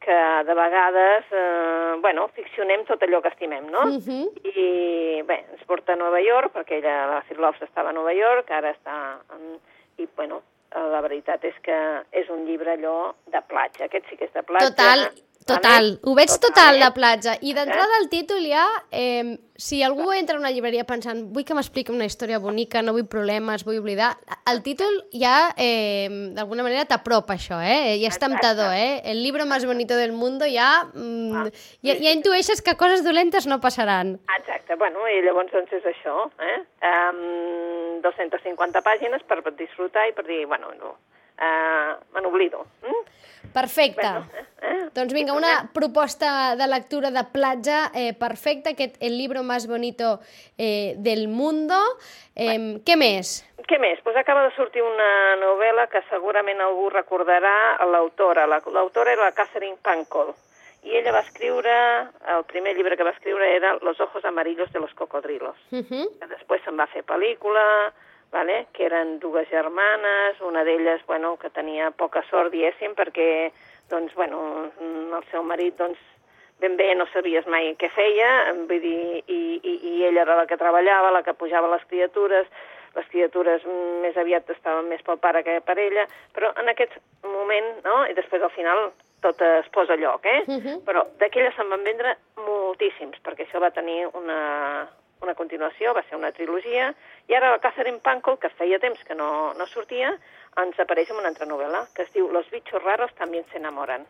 que 0.00 0.16
de 0.48 0.54
vegades, 0.54 1.26
eh, 1.30 1.96
bueno, 2.00 2.28
ficcionem 2.32 2.86
tot 2.88 3.02
allò 3.04 3.20
que 3.20 3.28
estimem, 3.28 3.66
no? 3.70 3.82
Uh 3.84 4.00
-huh. 4.00 4.26
I, 4.48 5.22
bé, 5.28 5.44
ens 5.52 5.64
porta 5.64 5.92
a 5.92 5.96
Nova 5.96 6.20
York, 6.20 6.54
perquè 6.54 6.78
ella, 6.78 7.06
la 7.06 7.22
Sir 7.28 7.36
estava 7.60 7.90
a 7.90 7.92
Nova 7.92 8.12
York, 8.12 8.50
ara 8.50 8.70
està... 8.70 9.20
En, 9.34 9.60
I, 9.98 10.08
bueno, 10.16 10.42
la 10.74 11.00
veritat 11.02 11.44
és 11.44 11.56
que 11.66 11.76
és 12.14 12.28
un 12.30 12.44
llibre 12.46 12.76
allò 12.76 13.12
de 13.32 13.42
platja. 13.50 13.86
Aquest 13.86 14.06
sí 14.10 14.16
que 14.16 14.28
és 14.28 14.34
de 14.36 14.42
platja. 14.46 14.70
Total, 14.70 15.06
Total, 15.48 15.94
ho 16.04 16.12
veig 16.14 16.28
total, 16.28 16.50
total 16.50 16.78
la 16.78 16.90
platja. 16.94 17.34
I 17.40 17.54
d'entrada 17.56 17.96
al 17.98 18.08
títol 18.12 18.44
ja, 18.44 18.66
eh, 18.92 19.38
si 19.56 19.82
algú 19.82 20.12
entra 20.12 20.36
a 20.36 20.40
una 20.40 20.50
llibreria 20.52 20.84
pensant 20.84 21.22
vull 21.34 21.46
que 21.48 21.56
m'expliqui 21.56 21.94
una 21.94 22.06
història 22.06 22.38
bonica, 22.38 22.82
no 22.84 22.92
vull 22.92 23.08
problemes, 23.10 23.64
vull 23.64 23.80
oblidar, 23.80 24.12
el 24.52 24.62
títol 24.62 25.00
ja 25.16 25.50
eh, 25.56 26.08
d'alguna 26.36 26.66
manera 26.66 26.86
t'apropa 26.88 27.38
això, 27.38 27.58
eh? 27.64 27.96
Ja 28.02 28.12
és 28.12 28.20
temptador, 28.20 28.72
eh? 28.76 29.00
El 29.10 29.24
llibre 29.24 29.48
més 29.48 29.66
bonito 29.66 29.96
del 29.96 30.12
mundo 30.12 30.48
ja, 30.48 30.70
mm, 30.92 31.42
ah, 31.42 31.46
ja, 31.88 31.96
ja 31.96 32.14
intueixes 32.14 32.62
que 32.62 32.76
coses 32.76 33.04
dolentes 33.04 33.48
no 33.50 33.60
passaran. 33.64 34.18
Exacte, 34.38 34.76
bueno, 34.76 35.08
i 35.08 35.22
llavors 35.24 35.52
doncs 35.56 35.72
és 35.80 35.88
això, 35.96 36.28
eh? 36.40 36.58
Um, 36.84 38.00
250 38.04 38.84
pàgines 38.84 39.24
per 39.28 39.42
disfrutar 39.56 40.08
i 40.08 40.16
per 40.16 40.28
dir, 40.28 40.44
bueno, 40.46 40.72
no, 40.78 40.96
uh, 41.40 41.96
me 42.14 42.20
n'oblido. 42.20 42.66
Mm? 42.82 43.00
Perfecte. 43.52 44.06
Bueno, 44.06 44.26
eh, 44.34 44.46
eh? 44.62 44.90
Doncs 44.94 45.12
vinga, 45.12 45.32
una 45.32 45.70
proposta 45.74 46.54
de 46.56 46.66
lectura 46.68 47.10
de 47.10 47.24
platja 47.32 47.90
eh, 47.94 48.12
perfecta, 48.14 48.70
aquest 48.70 48.96
El 49.00 49.18
libro 49.18 49.42
más 49.42 49.66
bonito 49.66 50.20
eh, 50.58 50.94
del 50.98 51.28
mundo. 51.28 51.74
Eh, 52.36 52.44
bueno. 52.46 52.80
Què 52.84 52.96
més? 52.96 53.40
Què 53.66 53.78
més? 53.78 53.98
Pues 54.04 54.16
acaba 54.16 54.44
de 54.44 54.54
sortir 54.54 54.82
una 54.82 55.36
novel·la 55.40 55.88
que 55.90 56.02
segurament 56.10 56.60
algú 56.60 56.90
recordarà 56.90 57.80
l'autora. 57.90 58.46
L'autora 58.46 59.12
era 59.12 59.24
la 59.24 59.34
Catherine 59.34 59.78
Pancol 59.82 60.34
i 60.82 60.96
ella 60.96 61.12
va 61.12 61.20
escriure, 61.20 61.72
el 62.34 62.44
primer 62.48 62.72
llibre 62.76 62.96
que 62.96 63.04
va 63.04 63.12
escriure 63.12 63.54
era 63.54 63.74
Los 63.82 64.00
ojos 64.00 64.24
amarillos 64.24 64.72
de 64.72 64.80
los 64.80 64.94
cocodrilos, 64.94 65.56
uh 65.72 65.78
-huh. 65.78 66.08
que 66.18 66.26
després 66.26 66.62
se'n 66.64 66.78
va 66.78 66.86
fer 66.86 67.04
pel·lícula, 67.04 67.92
vale? 68.32 68.66
que 68.72 68.86
eren 68.86 69.18
dues 69.18 69.48
germanes, 69.50 70.40
una 70.40 70.64
d'elles 70.64 71.04
bueno, 71.06 71.36
que 71.36 71.50
tenia 71.50 71.90
poca 71.90 72.22
sort, 72.30 72.52
diguéssim, 72.52 72.94
perquè 72.94 73.50
doncs, 73.90 74.14
bueno, 74.14 74.70
el 74.80 75.24
seu 75.30 75.42
marit 75.42 75.76
doncs, 75.78 75.98
ben 76.60 76.76
bé 76.76 76.92
no 76.94 77.06
sabies 77.10 77.46
mai 77.48 77.72
què 77.80 77.88
feia, 77.94 78.30
vull 78.68 78.82
dir, 78.82 79.22
i, 79.26 79.40
i, 79.56 79.76
i 79.92 79.94
ella 80.04 80.26
era 80.26 80.36
la 80.42 80.46
que 80.46 80.60
treballava, 80.60 81.12
la 81.14 81.24
que 81.26 81.34
pujava 81.34 81.72
les 81.72 81.84
criatures, 81.90 82.48
les 82.96 83.06
criatures 83.12 83.64
més 84.02 84.16
aviat 84.18 84.50
estaven 84.50 84.90
més 84.90 85.02
pel 85.06 85.18
pare 85.22 85.42
que 85.46 85.60
per 85.64 85.78
ella, 85.78 86.06
però 86.34 86.52
en 86.60 86.68
aquest 86.72 86.98
moment, 87.24 87.72
no? 87.86 88.02
i 88.10 88.16
després 88.18 88.42
al 88.42 88.52
final 88.54 88.90
tot 89.24 89.40
es 89.44 89.68
posa 89.72 89.94
a 89.94 90.00
lloc, 90.00 90.24
eh? 90.24 90.42
Uh 90.46 90.60
-huh. 90.60 90.76
Però 90.84 91.04
d'aquella 91.20 91.52
se'n 91.52 91.68
van 91.68 91.84
vendre 91.84 92.16
moltíssims, 92.36 93.18
perquè 93.24 93.44
això 93.44 93.60
va 93.60 93.70
tenir 93.70 94.06
una, 94.14 94.88
una 95.22 95.34
continuació, 95.34 95.92
va 95.94 96.02
ser 96.08 96.16
una 96.16 96.32
trilogia, 96.32 96.90
i 97.28 97.36
ara 97.36 97.52
la 97.52 97.60
Catherine 97.62 98.00
Pankol, 98.04 98.38
que 98.40 98.50
feia 98.58 98.80
temps 98.82 99.02
que 99.06 99.14
no, 99.14 99.52
no 99.58 99.66
sortia, 99.68 100.14
ens 100.62 100.80
apareix 100.80 101.10
en 101.10 101.20
una 101.20 101.30
altra 101.32 101.46
novel·la, 101.46 101.84
que 101.94 102.06
es 102.06 102.12
diu 102.14 102.30
Los 102.32 102.50
bichos 102.50 102.82
raros 102.82 103.14
también 103.14 103.44
se 103.50 103.58
enamoran. 103.58 104.06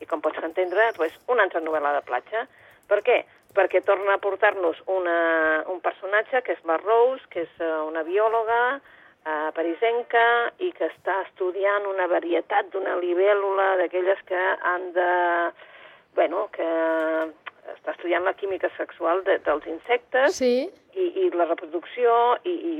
I 0.00 0.06
com 0.06 0.20
pots 0.20 0.42
entendre, 0.44 0.90
pues, 0.96 1.14
una 1.28 1.44
altra 1.46 1.60
novel·la 1.60 1.94
de 1.96 2.02
platja. 2.08 2.46
Per 2.88 3.00
què? 3.02 3.22
Perquè 3.56 3.80
torna 3.84 4.16
a 4.16 4.20
portar-nos 4.20 4.82
un 4.92 5.80
personatge 5.80 6.42
que 6.44 6.52
és 6.52 6.64
la 6.68 6.76
Rose, 6.82 7.24
que 7.30 7.46
és 7.46 7.62
eh, 7.64 7.70
una 7.88 8.02
biòloga, 8.04 8.60
eh, 8.76 9.48
parisenca 9.56 10.26
i 10.58 10.72
que 10.76 10.90
està 10.90 11.22
estudiant 11.24 11.88
una 11.88 12.06
varietat 12.12 12.68
d'una 12.72 12.98
libèl·lula 13.00 13.74
d'aquelles 13.80 14.22
que 14.28 14.44
han 14.72 14.92
de... 14.96 15.10
Bueno, 16.16 16.48
que 16.52 16.66
està 17.74 17.94
estudiant 17.94 18.24
la 18.24 18.34
química 18.38 18.70
sexual 18.76 19.22
de, 19.26 19.38
dels 19.46 19.66
insectes 19.70 20.38
sí. 20.38 20.68
i, 20.94 21.06
i 21.24 21.30
la 21.34 21.48
reproducció 21.48 22.36
i, 22.44 22.54
i 22.54 22.74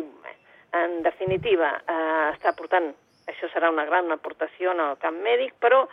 en 0.77 1.03
definitiva, 1.03 1.71
eh, 1.89 2.33
està 2.35 2.53
portant, 2.57 2.91
això 3.31 3.49
serà 3.53 3.71
una 3.73 3.87
gran 3.89 4.11
aportació 4.13 4.75
en 4.75 4.83
el 4.85 4.99
camp 5.03 5.19
mèdic, 5.25 5.55
però 5.63 5.87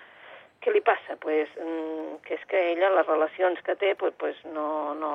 què 0.64 0.72
li 0.72 0.82
passa? 0.82 1.18
Pues, 1.20 1.50
mm, 1.60 2.20
que 2.26 2.36
és 2.36 2.44
que 2.48 2.60
ella, 2.72 2.90
les 2.96 3.08
relacions 3.08 3.62
que 3.64 3.76
té, 3.76 3.94
pues, 4.00 4.14
pues 4.18 4.36
no, 4.46 4.94
no, 4.96 5.14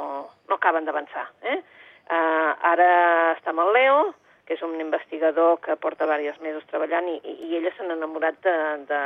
no 0.48 0.54
acaben 0.56 0.84
d'avançar. 0.84 1.26
Eh? 1.42 1.58
Eh, 1.58 2.52
ara 2.72 2.88
està 3.36 3.52
amb 3.54 3.64
el 3.64 3.72
Leo, 3.76 4.00
que 4.48 4.56
és 4.56 4.64
un 4.64 4.78
investigador 4.80 5.58
que 5.60 5.76
porta 5.76 6.08
diversos 6.08 6.42
mesos 6.42 6.66
treballant 6.70 7.08
i, 7.08 7.18
i 7.20 7.56
ella 7.58 7.72
s'ha 7.76 7.84
enamorat 7.84 8.40
de, 8.44 8.56
de, 8.88 9.00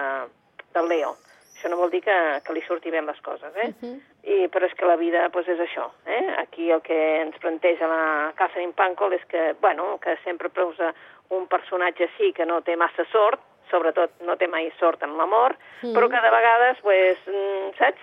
del 0.74 0.88
Leo. 0.88 1.16
Això 1.62 1.70
no 1.70 1.78
vol 1.78 1.92
dir 1.94 2.00
que, 2.02 2.14
que 2.42 2.54
li 2.56 2.60
surti 2.66 2.90
bé 2.90 2.98
les 3.06 3.18
coses, 3.22 3.54
eh? 3.54 3.68
Uh 3.70 3.86
-huh. 3.86 3.98
I, 4.26 4.48
però 4.50 4.66
és 4.66 4.74
que 4.74 4.84
la 4.84 4.96
vida 4.96 5.28
pues, 5.28 5.46
és 5.46 5.60
això. 5.60 5.92
Eh? 6.06 6.34
Aquí 6.38 6.72
el 6.72 6.82
que 6.82 7.20
ens 7.22 7.38
planteja 7.38 7.86
la 7.86 8.32
Catherine 8.34 8.72
Pankol 8.72 9.12
és 9.12 9.24
que, 9.26 9.54
bueno, 9.60 9.98
que 10.00 10.16
sempre 10.24 10.48
posa 10.48 10.92
un 11.28 11.46
personatge 11.46 12.04
així 12.04 12.32
que 12.32 12.44
no 12.44 12.62
té 12.62 12.74
massa 12.76 13.04
sort, 13.12 13.38
sobretot 13.70 14.10
no 14.22 14.36
té 14.36 14.48
mai 14.48 14.72
sort 14.80 15.02
en 15.04 15.16
l'amor, 15.16 15.52
uh 15.52 15.88
-huh. 15.88 15.94
però 15.94 16.08
que 16.10 16.20
de 16.20 16.30
vegades, 16.30 16.80
pues, 16.82 17.18
mm, 17.26 17.78
saps? 17.78 18.00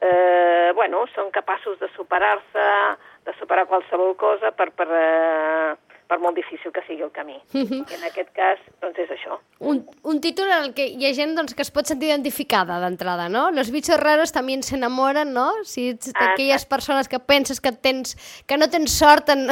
Eh, 0.00 0.72
bueno, 0.74 1.06
són 1.08 1.30
capaços 1.30 1.78
de 1.80 1.88
superar-se, 1.88 2.96
de 3.24 3.32
superar 3.40 3.66
qualsevol 3.66 4.16
cosa 4.16 4.52
per, 4.52 4.70
per, 4.70 4.88
eh, 4.88 5.76
per 6.10 6.18
molt 6.18 6.34
difícil 6.34 6.72
que 6.74 6.82
sigui 6.88 7.04
el 7.06 7.12
camí. 7.14 7.38
Mm 7.52 7.62
-hmm. 7.62 7.90
I 7.90 7.94
en 7.94 8.04
aquest 8.10 8.30
cas, 8.34 8.58
doncs 8.82 8.98
és 8.98 9.10
això. 9.10 9.38
Un, 9.60 9.84
un 10.02 10.20
títol 10.20 10.48
en 10.50 10.64
el 10.64 10.74
que 10.74 10.86
hi 10.86 11.06
ha 11.06 11.14
gent 11.14 11.36
doncs, 11.36 11.54
que 11.54 11.62
es 11.62 11.70
pot 11.70 11.86
sentir 11.86 12.08
identificada 12.08 12.80
d'entrada, 12.80 13.28
no? 13.28 13.50
Los 13.50 13.70
bichos 13.70 14.00
raros 14.00 14.32
també 14.32 14.62
s'enamoren, 14.62 15.32
no? 15.32 15.48
Si 15.64 15.90
ets 15.90 16.12
d'aquelles 16.12 16.64
ah, 16.64 16.68
persones 16.68 17.08
que 17.08 17.20
penses 17.20 17.60
que 17.60 17.72
tens 17.72 18.16
que 18.46 18.56
no 18.56 18.66
tens 18.68 18.90
sort 18.98 19.28
en, 19.28 19.48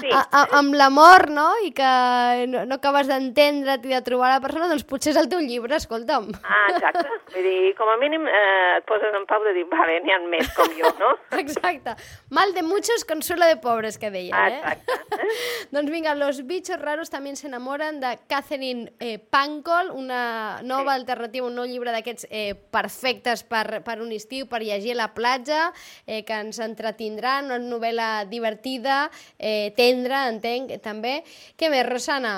sí. 0.00 0.10
a, 0.12 0.20
a, 0.30 0.42
amb 0.58 0.74
l'amor, 0.74 1.30
no? 1.30 1.48
I 1.64 1.72
que 1.72 2.46
no, 2.52 2.64
no 2.66 2.74
acabes 2.74 3.08
d'entendre't 3.08 3.84
i 3.84 3.94
de 3.94 4.02
trobar 4.02 4.30
la 4.34 4.40
persona, 4.40 4.68
doncs 4.68 4.84
potser 4.84 5.12
és 5.12 5.20
el 5.20 5.28
teu 5.32 5.40
llibre, 5.40 5.74
escolta'm. 5.76 6.30
Ah, 6.44 6.66
exacte. 6.70 7.08
Vull 7.34 7.48
dir, 7.48 7.74
com 7.78 7.88
a 7.88 7.96
mínim 7.96 8.28
eh, 8.28 8.76
et 8.76 8.86
poses 8.86 9.14
en 9.18 9.26
pau 9.26 9.42
de 9.44 9.54
dir, 9.56 9.64
vale, 9.72 9.98
n'hi 10.04 10.12
ha 10.12 10.20
més 10.28 10.52
com 10.54 10.68
jo, 10.78 10.92
no? 11.00 11.16
Exacte. 11.42 11.96
Mal 12.30 12.54
de 12.54 12.62
muchos, 12.62 13.04
consuelo 13.04 13.46
de 13.46 13.56
pobres, 13.56 13.98
que 13.98 14.10
deien, 14.10 14.36
eh? 14.36 14.60
Exacte. 14.60 15.21
Doncs 15.74 15.90
vinga, 15.90 16.14
Los 16.14 16.42
bichos 16.46 16.80
raros 16.80 17.10
també 17.12 17.34
s'enamoren 17.36 18.00
de 18.02 18.12
Catherine 18.28 18.92
eh, 19.00 19.18
Pankol, 19.18 19.90
una 19.96 20.60
nova 20.62 20.94
sí. 20.94 21.00
alternativa, 21.00 21.46
un 21.46 21.56
nou 21.58 21.68
llibre 21.68 21.92
d'aquests 21.94 22.28
eh, 22.30 22.54
perfectes 22.54 23.44
per, 23.48 23.82
per 23.86 24.00
un 24.04 24.12
estiu, 24.12 24.48
per 24.50 24.62
llegir 24.62 24.96
a 24.96 25.02
la 25.02 25.10
platja, 25.14 25.70
eh, 26.06 26.22
que 26.28 26.40
ens 26.46 26.60
entretindrà, 26.62 27.40
una 27.46 27.60
novel·la 27.62 28.24
divertida, 28.30 29.04
eh, 29.38 29.70
tendra, 29.76 30.26
entenc, 30.32 30.74
també. 30.82 31.20
Què 31.58 31.70
més, 31.72 31.86
Rosana? 31.88 32.34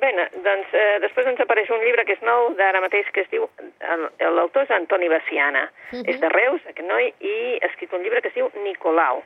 Bé, 0.00 0.10
doncs 0.44 0.70
eh, 0.72 0.98
després 1.02 1.26
ens 1.28 1.40
apareix 1.44 1.68
un 1.74 1.82
llibre 1.84 2.06
que 2.08 2.14
és 2.16 2.22
nou 2.24 2.54
d'ara 2.56 2.80
mateix 2.80 3.08
que 3.12 3.20
es 3.26 3.28
diu, 3.32 3.44
l'autor 4.32 4.64
és 4.64 4.72
Antoni 4.72 5.10
Baciana, 5.12 5.66
uh 5.68 5.98
-huh. 5.98 6.08
és 6.08 6.20
de 6.20 6.28
Reus, 6.28 6.62
aquest 6.64 6.88
noi, 6.88 7.12
i 7.20 7.58
ha 7.60 7.66
escrit 7.66 7.92
un 7.92 8.02
llibre 8.02 8.22
que 8.22 8.28
es 8.28 8.34
diu 8.34 8.48
Nicolau, 8.64 9.22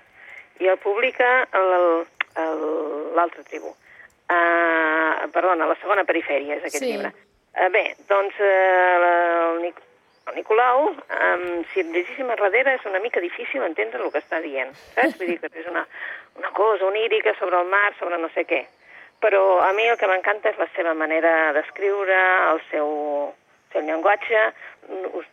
i 0.60 0.66
el 0.66 0.78
publica 0.78 1.48
el 1.52 2.06
l'altra 2.36 3.42
tribu. 3.48 3.74
Uh, 4.24 5.28
perdona, 5.34 5.66
la 5.68 5.76
segona 5.82 6.04
perifèria 6.08 6.56
és 6.56 6.64
aquest 6.64 6.82
sí. 6.82 6.92
llibre. 6.92 7.12
Uh, 7.54 7.68
bé, 7.70 7.84
doncs 8.08 8.38
uh, 8.40 8.46
el, 8.96 9.58
Nic 9.62 9.82
el 10.26 10.38
Nicolau, 10.38 10.86
um, 10.88 11.44
si 11.72 11.82
et 11.82 11.90
llegíssim 11.92 12.30
a 12.32 12.36
darrere, 12.40 12.78
és 12.78 12.86
una 12.88 13.00
mica 13.04 13.20
difícil 13.20 13.62
entendre 13.66 14.00
el 14.00 14.12
que 14.12 14.22
està 14.22 14.40
dient, 14.40 14.72
saps? 14.94 15.18
Vull 15.20 15.34
dir 15.34 15.38
que 15.42 15.50
és 15.52 15.68
una, 15.68 15.84
una 16.40 16.50
cosa 16.56 16.86
onírica 16.88 17.34
sobre 17.38 17.60
el 17.60 17.68
mar, 17.68 17.90
sobre 17.98 18.18
no 18.22 18.30
sé 18.32 18.46
què. 18.48 18.62
Però 19.20 19.42
a 19.64 19.72
mi 19.76 19.84
el 19.88 19.98
que 20.00 20.08
m'encanta 20.08 20.50
és 20.52 20.60
la 20.60 20.68
seva 20.76 20.94
manera 20.96 21.52
d'escriure, 21.56 22.20
el 22.50 22.62
seu, 22.70 22.88
seu 23.72 23.84
llenguatge. 23.84 24.46
Us, 25.12 25.28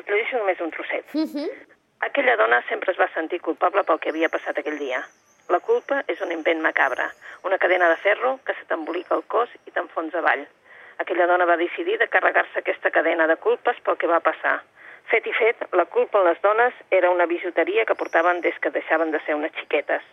us 0.00 0.06
llegeixo 0.06 0.40
només 0.40 0.60
un 0.64 0.72
trosset. 0.72 1.04
Uh 1.14 1.20
mhm. 1.20 1.34
-huh. 1.36 1.66
Aquella 2.00 2.36
dona 2.36 2.62
sempre 2.68 2.92
es 2.92 2.98
va 2.98 3.12
sentir 3.12 3.40
culpable 3.40 3.84
pel 3.84 3.98
que 4.00 4.08
havia 4.08 4.28
passat 4.30 4.56
aquell 4.56 4.78
dia. 4.78 5.04
La 5.50 5.58
culpa 5.58 5.96
és 6.06 6.20
un 6.22 6.30
invent 6.30 6.60
macabre, 6.62 7.08
una 7.42 7.56
cadena 7.58 7.88
de 7.90 7.96
ferro 7.98 8.36
que 8.46 8.54
se 8.54 8.66
t'embolica 8.68 9.16
el 9.16 9.24
cos 9.32 9.50
i 9.66 9.72
t'enfonsa 9.74 10.20
avall. 10.20 10.44
Aquella 11.02 11.26
dona 11.26 11.46
va 11.48 11.56
decidir 11.58 11.96
de 11.98 12.06
carregar-se 12.06 12.60
aquesta 12.60 12.92
cadena 12.94 13.26
de 13.26 13.34
culpes 13.46 13.80
pel 13.82 13.96
que 13.98 14.10
va 14.10 14.20
passar. 14.22 14.60
Fet 15.10 15.24
i 15.26 15.32
fet, 15.34 15.64
la 15.74 15.88
culpa 15.90 16.20
en 16.20 16.28
les 16.28 16.38
dones 16.44 16.76
era 16.98 17.10
una 17.10 17.26
bijuteria 17.26 17.84
que 17.88 17.96
portaven 17.98 18.38
des 18.44 18.60
que 18.62 18.70
deixaven 18.70 19.10
de 19.10 19.18
ser 19.26 19.34
unes 19.34 19.50
xiquetes. 19.58 20.04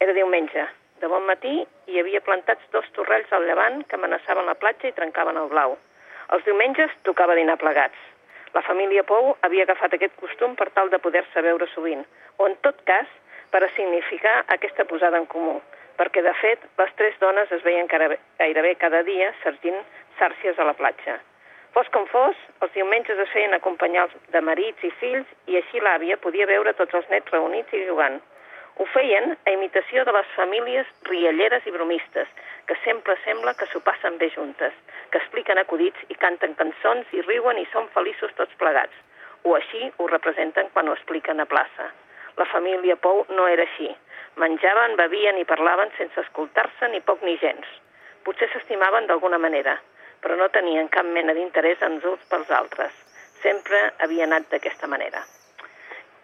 Era 0.00 0.14
diumenge. 0.16 0.64
De 1.02 1.10
bon 1.12 1.26
matí 1.28 1.52
hi 1.60 2.00
havia 2.00 2.22
plantats 2.24 2.64
dos 2.72 2.88
torrells 2.96 3.36
al 3.36 3.44
llevant 3.44 3.82
que 3.84 3.98
amenaçaven 3.98 4.48
la 4.48 4.56
platja 4.62 4.88
i 4.88 4.96
trencaven 4.96 5.42
el 5.42 5.50
blau. 5.52 5.76
Els 6.32 6.48
diumenges 6.48 6.94
tocava 7.02 7.36
dinar 7.36 7.58
plegats. 7.60 8.00
La 8.56 8.64
família 8.64 9.04
Pou 9.04 9.34
havia 9.42 9.68
agafat 9.68 9.98
aquest 9.98 10.16
costum 10.22 10.56
per 10.56 10.70
tal 10.72 10.88
de 10.88 11.02
poder-se 11.04 11.44
veure 11.44 11.68
sovint, 11.74 12.06
o 12.38 12.48
en 12.48 12.56
tot 12.64 12.80
cas 12.88 13.12
per 13.54 13.62
a 13.62 13.70
significar 13.76 14.40
aquesta 14.50 14.82
posada 14.90 15.20
en 15.22 15.28
comú, 15.30 15.60
perquè, 15.94 16.24
de 16.26 16.32
fet, 16.40 16.64
les 16.80 16.96
tres 16.98 17.14
dones 17.22 17.52
es 17.54 17.62
veien 17.62 17.86
gairebé 17.86 18.72
cada 18.80 19.04
dia 19.06 19.28
sergint 19.44 19.78
sàrcies 20.18 20.58
a 20.58 20.66
la 20.66 20.74
platja. 20.74 21.20
Fos 21.76 21.86
com 21.94 22.08
fos, 22.10 22.34
els 22.66 22.74
diumenges 22.74 23.22
es 23.22 23.30
feien 23.30 23.54
acompanyar 23.54 24.08
de 24.34 24.42
marits 24.48 24.82
i 24.82 24.90
fills 24.98 25.30
i 25.46 25.60
així 25.60 25.82
l'àvia 25.86 26.18
podia 26.26 26.50
veure 26.50 26.74
tots 26.80 26.98
els 26.98 27.06
nets 27.14 27.30
reunits 27.30 27.78
i 27.78 27.86
jugant. 27.86 28.18
Ho 28.82 28.90
feien 28.90 29.36
a 29.46 29.54
imitació 29.54 30.02
de 30.02 30.18
les 30.18 30.34
famílies 30.34 30.90
rialleres 31.06 31.66
i 31.70 31.78
bromistes, 31.78 32.30
que 32.66 32.78
sempre 32.82 33.14
sembla 33.22 33.54
que 33.54 33.70
s'ho 33.70 33.86
passen 33.86 34.18
bé 34.18 34.32
juntes, 34.34 34.74
que 35.10 35.22
expliquen 35.22 35.62
acudits 35.62 36.10
i 36.10 36.18
canten 36.26 36.58
cançons 36.58 37.06
i 37.14 37.22
riuen 37.30 37.62
i 37.62 37.68
són 37.70 37.86
feliços 37.94 38.34
tots 38.34 38.58
plegats. 38.58 38.98
O 39.46 39.54
així 39.54 39.92
ho 39.98 40.10
representen 40.10 40.74
quan 40.74 40.90
ho 40.90 40.98
expliquen 40.98 41.38
a 41.38 41.46
plaça. 41.46 41.94
La 42.36 42.46
família 42.50 42.96
Pou 42.96 43.24
no 43.30 43.46
era 43.48 43.66
així. 43.66 43.90
Menjaven, 44.42 44.96
bevien 44.98 45.38
i 45.38 45.46
parlaven 45.46 45.92
sense 45.98 46.20
escoltar-se 46.24 46.88
ni 46.90 47.00
poc 47.00 47.22
ni 47.22 47.36
gens. 47.42 47.68
Potser 48.26 48.48
s'estimaven 48.50 49.06
d'alguna 49.06 49.38
manera, 49.38 49.76
però 50.24 50.36
no 50.40 50.50
tenien 50.50 50.88
cap 50.88 51.06
mena 51.06 51.34
d'interès 51.36 51.82
en 51.86 52.00
uns 52.02 52.26
pels 52.30 52.50
altres. 52.50 52.92
Sempre 53.44 53.90
havia 54.02 54.24
anat 54.26 54.50
d'aquesta 54.50 54.90
manera. 54.90 55.22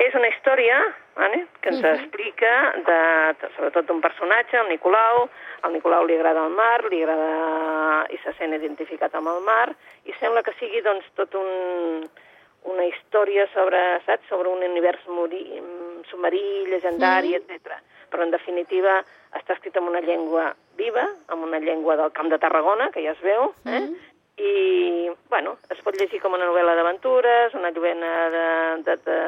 És 0.01 0.15
una 0.17 0.31
història 0.33 0.79
vale, 1.21 1.47
que 1.61 1.69
ens 1.69 1.83
uh 1.83 1.85
-huh. 1.85 1.99
explica, 2.01 2.73
de, 2.89 3.49
sobretot 3.57 3.87
d'un 3.87 4.01
personatge, 4.01 4.57
el 4.57 4.69
Nicolau. 4.69 5.29
Al 5.63 5.73
Nicolau 5.73 6.07
li 6.07 6.15
agrada 6.15 6.47
el 6.47 6.51
mar, 6.51 6.85
li 6.91 7.03
agrada 7.03 8.07
i 8.09 8.19
se 8.25 8.33
sent 8.33 8.55
identificat 8.55 9.15
amb 9.15 9.29
el 9.29 9.41
mar, 9.43 9.69
i 10.05 10.13
sembla 10.21 10.43
que 10.43 10.55
sigui 10.59 10.81
doncs, 10.81 11.05
tot 11.15 11.35
un, 11.35 12.09
una 12.63 12.85
història 12.85 13.47
sobre, 13.53 14.01
saps, 14.07 14.29
sobre 14.29 14.49
un 14.49 14.63
univers 14.63 15.07
morí, 16.01 16.11
submarí, 16.11 16.67
llegendari, 16.71 17.35
mm. 17.37 17.51
etc. 17.51 17.81
Però, 18.11 18.25
en 18.25 18.31
definitiva, 18.31 19.05
està 19.37 19.55
escrit 19.55 19.77
en 19.77 19.85
una 19.85 20.01
llengua 20.01 20.55
viva, 20.77 21.07
en 21.31 21.39
una 21.39 21.61
llengua 21.61 21.97
del 21.97 22.13
Camp 22.13 22.31
de 22.31 22.39
Tarragona, 22.39 22.91
que 22.91 23.03
ja 23.03 23.13
es 23.13 23.21
veu, 23.23 23.55
eh? 23.67 23.81
Mm. 23.81 23.95
I, 24.41 25.11
bueno, 25.29 25.59
es 25.69 25.81
pot 25.85 25.97
llegir 26.01 26.21
com 26.21 26.33
una 26.33 26.47
novel·la 26.49 26.75
d'aventures, 26.75 27.55
una 27.55 27.71
novel·la 27.71 28.13
de, 28.33 28.45
de, 28.87 28.95
de, 29.05 29.19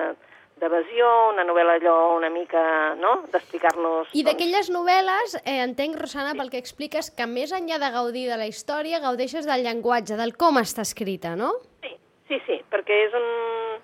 d'evasió, 0.62 1.08
una 1.34 1.44
novel·la 1.44 1.74
allò 1.76 1.96
una 2.16 2.30
mica, 2.32 2.94
no?, 2.96 3.18
d'explicar-nos... 3.28 4.14
I 4.16 4.22
d'aquelles 4.24 4.70
novel·les, 4.72 5.36
eh, 5.42 5.58
entenc, 5.66 5.98
Rosana, 6.00 6.32
pel 6.38 6.48
que 6.48 6.62
expliques, 6.62 7.10
que 7.12 7.26
més 7.28 7.52
enllà 7.52 7.76
de 7.82 7.90
gaudir 7.92 8.24
de 8.30 8.38
la 8.40 8.48
història, 8.48 9.02
gaudeixes 9.04 9.44
del 9.44 9.66
llenguatge, 9.66 10.16
del 10.16 10.32
com 10.38 10.56
està 10.62 10.86
escrita, 10.86 11.34
no? 11.36 11.52
Sí, 11.84 11.92
sí, 12.32 12.40
sí, 12.46 12.58
perquè 12.72 12.98
és 13.06 13.14
un, 13.16 13.26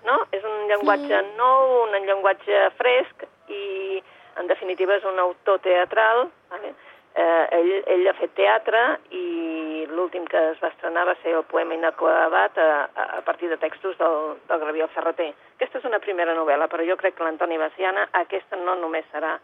no? 0.07 0.19
és 0.33 0.45
un 0.45 0.67
llenguatge 0.71 1.15
mm. 1.21 1.35
nou, 1.37 1.83
un 1.85 1.97
llenguatge 2.07 2.61
fresc 2.79 3.25
i, 3.53 4.01
en 4.41 4.49
definitiva, 4.49 4.97
és 4.97 5.05
un 5.05 5.19
autor 5.21 5.59
teatral, 5.65 6.29
vale? 6.49 6.73
eh, 7.13 7.45
ell, 7.59 7.71
ell 7.93 8.07
ha 8.09 8.15
fet 8.17 8.33
teatre 8.37 8.81
i 9.13 9.85
l'últim 9.91 10.25
que 10.29 10.41
es 10.53 10.63
va 10.63 10.71
estrenar 10.73 11.05
va 11.09 11.17
ser 11.21 11.35
el 11.37 11.45
poema 11.51 11.77
inacabat 11.77 12.57
a, 12.57 12.71
a 13.19 13.21
partir 13.27 13.49
de 13.49 13.59
textos 13.61 13.97
del, 14.01 14.35
del 14.49 14.65
Gabriel 14.65 14.91
Ferreter. 14.95 15.31
Aquesta 15.57 15.81
és 15.81 15.87
una 15.89 16.01
primera 16.01 16.35
novel·la, 16.37 16.69
però 16.71 16.85
jo 16.87 16.97
crec 16.97 17.17
que 17.17 17.27
l'Antoni 17.27 17.61
Baciana 17.61 18.07
aquesta 18.23 18.59
no 18.63 18.77
només 18.81 19.05
serà 19.13 19.37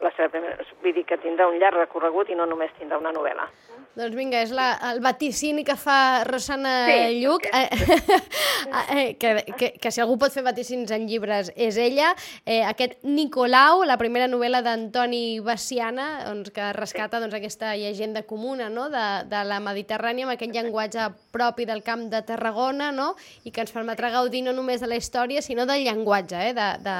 la 0.00 0.12
seva 0.16 0.30
primera... 0.32 0.56
Vull 0.82 0.94
dir 0.96 1.04
que 1.08 1.18
tindrà 1.20 1.48
un 1.50 1.58
llarg 1.60 1.76
recorregut 1.82 2.30
i 2.32 2.38
no 2.38 2.46
només 2.48 2.72
tindrà 2.78 2.98
una 3.00 3.12
novel·la. 3.12 3.46
Doncs 3.98 4.14
vinga, 4.14 4.38
és 4.44 4.52
la, 4.54 4.68
el 4.92 5.00
vaticini 5.02 5.64
que 5.66 5.74
fa 5.74 6.22
Rosana 6.28 6.72
sí, 6.86 7.18
Lluc, 7.24 7.46
eh, 7.50 7.66
eh, 8.94 9.16
que, 9.18 9.32
que, 9.58 9.70
que 9.82 9.90
si 9.90 10.00
algú 10.00 10.14
pot 10.20 10.30
fer 10.30 10.44
vaticins 10.46 10.92
en 10.94 11.08
llibres 11.10 11.50
és 11.56 11.76
ella. 11.80 12.12
Eh, 12.46 12.60
aquest 12.64 13.00
Nicolau, 13.02 13.82
la 13.88 13.98
primera 14.00 14.28
novel·la 14.30 14.62
d'Antoni 14.62 15.40
Baciana, 15.42 16.06
doncs, 16.28 16.52
que 16.54 16.70
rescata 16.76 17.18
doncs, 17.18 17.34
aquesta 17.34 17.74
llegenda 17.74 18.22
comuna 18.30 18.70
no? 18.70 18.86
de, 18.94 19.06
de 19.28 19.42
la 19.50 19.58
Mediterrània 19.64 20.28
amb 20.28 20.36
aquest 20.36 20.54
llenguatge 20.54 21.10
propi 21.34 21.66
del 21.66 21.82
camp 21.82 22.06
de 22.14 22.22
Tarragona 22.26 22.92
no? 22.94 23.10
i 23.42 23.50
que 23.50 23.66
ens 23.66 23.74
permetrà 23.74 24.12
gaudir 24.14 24.44
no 24.46 24.54
només 24.54 24.80
de 24.80 24.88
la 24.88 25.00
història, 25.02 25.42
sinó 25.42 25.66
del 25.66 25.82
llenguatge, 25.84 26.46
eh? 26.46 26.54
de, 26.54 26.70
de, 26.86 26.96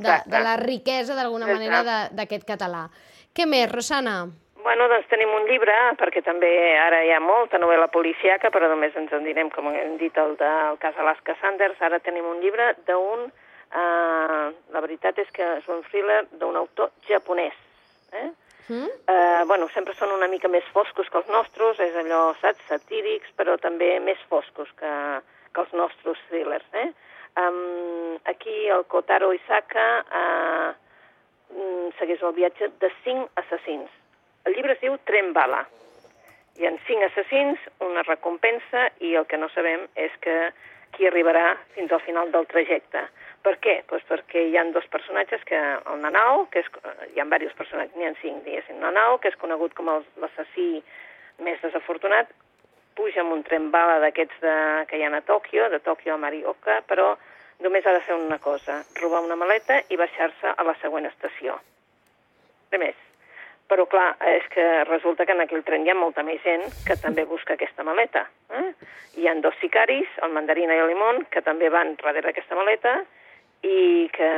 de, 0.00 0.18
de 0.32 0.42
la 0.48 0.56
riquesa, 0.64 1.14
d'alguna 1.18 1.52
manera, 1.52 2.08
d'aquest 2.08 2.31
català. 2.40 2.88
Què 3.36 3.44
més, 3.44 3.68
Rosana? 3.68 4.30
Bueno, 4.62 4.86
doncs 4.88 5.08
tenim 5.10 5.30
un 5.34 5.48
llibre, 5.50 5.74
perquè 5.98 6.22
també 6.22 6.50
ara 6.78 7.00
hi 7.02 7.10
ha 7.10 7.20
molta 7.20 7.58
novel·la 7.58 7.88
policiaca, 7.90 8.50
però 8.54 8.68
només 8.70 8.94
ens 8.96 9.12
en 9.12 9.24
direm, 9.26 9.50
com 9.50 9.68
hem 9.72 9.96
dit, 9.98 10.16
el 10.16 10.36
del 10.38 10.78
cas 10.82 10.98
Alaska 11.02 11.34
Sanders. 11.40 11.80
Ara 11.82 11.98
tenim 12.00 12.28
un 12.30 12.40
llibre 12.44 12.72
d'un... 12.86 13.26
Eh, 13.72 14.46
la 14.74 14.80
veritat 14.84 15.18
és 15.18 15.30
que 15.32 15.46
és 15.58 15.68
un 15.72 15.80
thriller 15.88 16.22
d'un 16.38 16.56
autor 16.60 16.92
japonès. 17.08 17.56
Eh? 18.12 18.28
Mm? 18.68 18.90
Eh, 19.08 19.42
bueno, 19.48 19.68
sempre 19.74 19.96
són 19.98 20.12
una 20.14 20.28
mica 20.28 20.48
més 20.52 20.66
foscos 20.76 21.08
que 21.10 21.18
els 21.18 21.30
nostres, 21.32 21.80
és 21.80 21.96
allò, 21.98 22.34
saps, 22.40 22.62
satírics, 22.68 23.32
però 23.36 23.56
també 23.58 23.96
més 24.04 24.20
foscos 24.30 24.70
que, 24.78 24.92
que 25.52 25.64
els 25.64 25.72
nostres 25.74 26.20
thrillers. 26.28 26.68
Eh? 26.84 26.90
Um, 27.40 28.18
aquí 28.28 28.68
el 28.68 28.84
Kotaro 28.92 29.32
Isaka 29.32 29.88
eh, 30.04 30.70
segueix 31.98 32.22
el 32.22 32.36
viatge 32.38 32.70
de 32.80 32.92
cinc 33.02 33.42
assassins 33.42 33.90
el 34.44 34.56
llibre 34.56 34.74
es 34.74 34.82
diu 34.82 34.96
Tren 35.06 35.32
Bala. 35.36 35.62
Hi 36.58 36.66
ha 36.66 36.72
cinc 36.86 37.06
assassins, 37.06 37.60
una 37.84 38.02
recompensa, 38.08 38.88
i 39.06 39.14
el 39.18 39.26
que 39.30 39.38
no 39.38 39.48
sabem 39.54 39.86
és 40.06 40.14
que 40.24 40.36
qui 40.96 41.06
arribarà 41.08 41.54
fins 41.76 41.92
al 41.94 42.02
final 42.04 42.32
del 42.34 42.48
trajecte. 42.50 43.04
Per 43.46 43.54
què? 43.64 43.78
Pues 43.88 44.02
perquè 44.08 44.42
hi 44.48 44.58
han 44.58 44.74
dos 44.74 44.86
personatges, 44.92 45.44
que 45.48 45.58
el 45.58 46.02
Nanao, 46.02 46.46
que 46.52 46.60
és, 46.64 46.68
hi 47.14 47.22
ha 47.22 47.24
diversos 47.24 47.56
personatges, 47.60 47.96
n'hi 47.96 48.10
ha 48.10 48.14
cinc, 48.20 48.42
diguéssim. 48.44 48.82
Nanao, 48.82 49.16
que 49.22 49.30
és 49.32 49.38
conegut 49.40 49.74
com 49.78 49.88
l'assassí 49.88 50.82
més 51.42 51.62
desafortunat, 51.62 52.34
puja 52.98 53.22
amb 53.22 53.38
un 53.38 53.46
tren 53.46 53.70
bala 53.72 54.00
d'aquests 54.02 54.42
que 54.90 54.98
hi 54.98 55.06
ha 55.06 55.14
a 55.16 55.24
Tòquio, 55.30 55.70
de 55.72 55.80
Tòquio 55.80 56.18
a 56.18 56.20
Marioka, 56.20 56.82
però 56.90 57.14
només 57.62 57.86
ha 57.86 57.94
de 57.94 58.02
fer 58.06 58.16
una 58.18 58.38
cosa, 58.42 58.82
robar 59.00 59.22
una 59.24 59.38
maleta 59.38 59.80
i 59.88 59.98
baixar-se 60.00 60.52
a 60.56 60.66
la 60.66 60.74
següent 60.82 61.08
estació. 61.08 61.56
Res 62.72 62.82
més. 62.82 63.00
Però, 63.72 63.86
clar, 63.88 64.10
és 64.28 64.44
que 64.52 64.64
resulta 64.84 65.24
que 65.24 65.32
en 65.32 65.40
aquell 65.46 65.62
tren 65.64 65.86
hi 65.86 65.92
ha 65.92 65.96
molta 65.96 66.24
més 66.26 66.42
gent 66.44 66.64
que 66.84 66.98
també 67.00 67.24
busca 67.24 67.54
aquesta 67.54 67.86
maleta. 67.86 68.26
Eh? 68.52 68.66
Hi 69.22 69.28
han 69.30 69.40
dos 69.40 69.56
sicaris, 69.62 70.10
el 70.26 70.34
Mandarina 70.34 70.76
i 70.76 70.82
el 70.82 70.90
Limón, 70.92 71.22
que 71.32 71.40
també 71.46 71.70
van 71.72 71.94
darrere 72.02 72.28
d'aquesta 72.28 72.58
maleta 72.58 72.98
i 73.64 74.10
que 74.12 74.30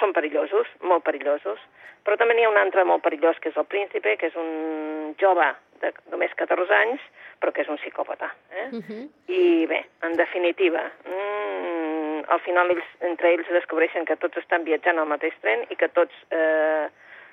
són 0.00 0.12
perillosos, 0.12 0.68
molt 0.82 1.06
perillosos. 1.06 1.62
Però 2.04 2.18
també 2.20 2.36
n'hi 2.36 2.44
ha 2.44 2.52
un 2.52 2.60
altre 2.60 2.84
molt 2.84 3.04
perillós, 3.04 3.40
que 3.40 3.52
és 3.52 3.56
el 3.60 3.68
príncipe, 3.68 4.16
que 4.20 4.28
és 4.28 4.36
un 4.36 5.14
jove 5.20 5.48
de 5.80 5.92
només 6.12 6.34
14 6.36 6.74
anys, 6.76 7.02
però 7.40 7.52
que 7.52 7.64
és 7.64 7.70
un 7.72 7.78
psicòpata. 7.80 8.30
Eh? 8.50 8.68
Uh 8.72 8.82
-huh. 8.84 9.02
I 9.28 9.66
bé, 9.66 9.84
en 10.02 10.16
definitiva, 10.16 10.90
mmm, 11.04 12.24
al 12.28 12.40
final 12.40 12.70
ells, 12.70 12.88
entre 13.00 13.32
ells 13.32 13.48
descobreixen 13.48 14.04
que 14.04 14.16
tots 14.16 14.36
estan 14.36 14.64
viatjant 14.64 14.98
al 14.98 15.08
mateix 15.08 15.34
tren 15.40 15.64
i 15.70 15.76
que 15.76 15.88
tots 15.88 16.14
eh, 16.30 16.86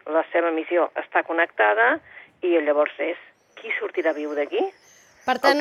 la 0.06 0.24
seva 0.32 0.52
missió 0.52 0.90
està 0.96 1.24
connectada 1.24 2.00
i 2.42 2.58
llavors 2.60 2.94
és 3.00 3.18
qui 3.56 3.72
sortirà 3.80 4.14
viu 4.14 4.34
d'aquí? 4.38 4.62
Per 5.28 5.36
tant, 5.44 5.60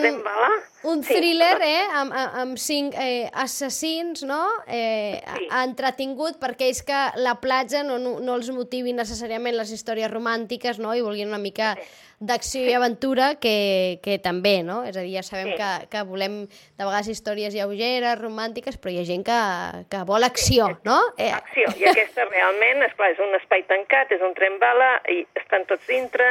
un 0.86 1.00
thriller 1.02 1.56
sí. 1.58 1.66
eh, 1.66 1.86
amb, 1.98 2.12
amb 2.14 2.58
cinc 2.62 2.94
eh, 3.02 3.26
assassins, 3.34 4.22
no? 4.22 4.44
Eh, 4.70 5.18
sí. 5.18 5.48
entretingut 5.58 6.38
per 6.38 6.52
aquells 6.52 6.84
que 6.86 7.00
la 7.18 7.34
platja 7.42 7.82
no, 7.82 7.98
no, 7.98 8.20
no 8.22 8.36
els 8.38 8.52
motivi 8.54 8.94
necessàriament 8.94 9.58
les 9.58 9.72
històries 9.74 10.12
romàntiques, 10.12 10.78
no? 10.78 10.94
I 10.94 11.02
vulguin 11.02 11.34
una 11.34 11.42
mica 11.42 11.74
sí 11.80 11.88
d'acció 12.18 12.62
i 12.64 12.72
aventura 12.72 13.34
que, 13.36 13.98
que 14.04 14.16
també, 14.22 14.62
no? 14.64 14.78
És 14.88 14.96
a 14.96 15.02
dir, 15.04 15.12
ja 15.18 15.22
sabem 15.26 15.50
sí. 15.52 15.56
que, 15.60 15.70
que 15.92 16.04
volem 16.08 16.38
de 16.48 16.84
vegades 16.84 17.10
històries 17.12 17.52
lleugeres, 17.52 18.16
romàntiques, 18.20 18.78
però 18.80 18.94
hi 18.94 19.02
ha 19.02 19.08
gent 19.08 19.24
que, 19.26 19.40
que 19.92 20.00
vol 20.08 20.24
acció, 20.24 20.70
sí. 20.72 20.78
no? 20.88 20.96
Eh. 21.20 21.28
Acció, 21.36 21.68
i 21.76 21.88
aquesta 21.90 22.24
realment, 22.30 22.86
és 22.86 22.94
clar, 22.96 23.10
és 23.12 23.20
un 23.20 23.36
espai 23.36 23.66
tancat, 23.68 24.14
és 24.16 24.24
un 24.24 24.32
tren 24.38 24.56
bala, 24.62 24.94
i 25.12 25.26
estan 25.42 25.68
tots 25.68 25.84
dintre, 25.90 26.30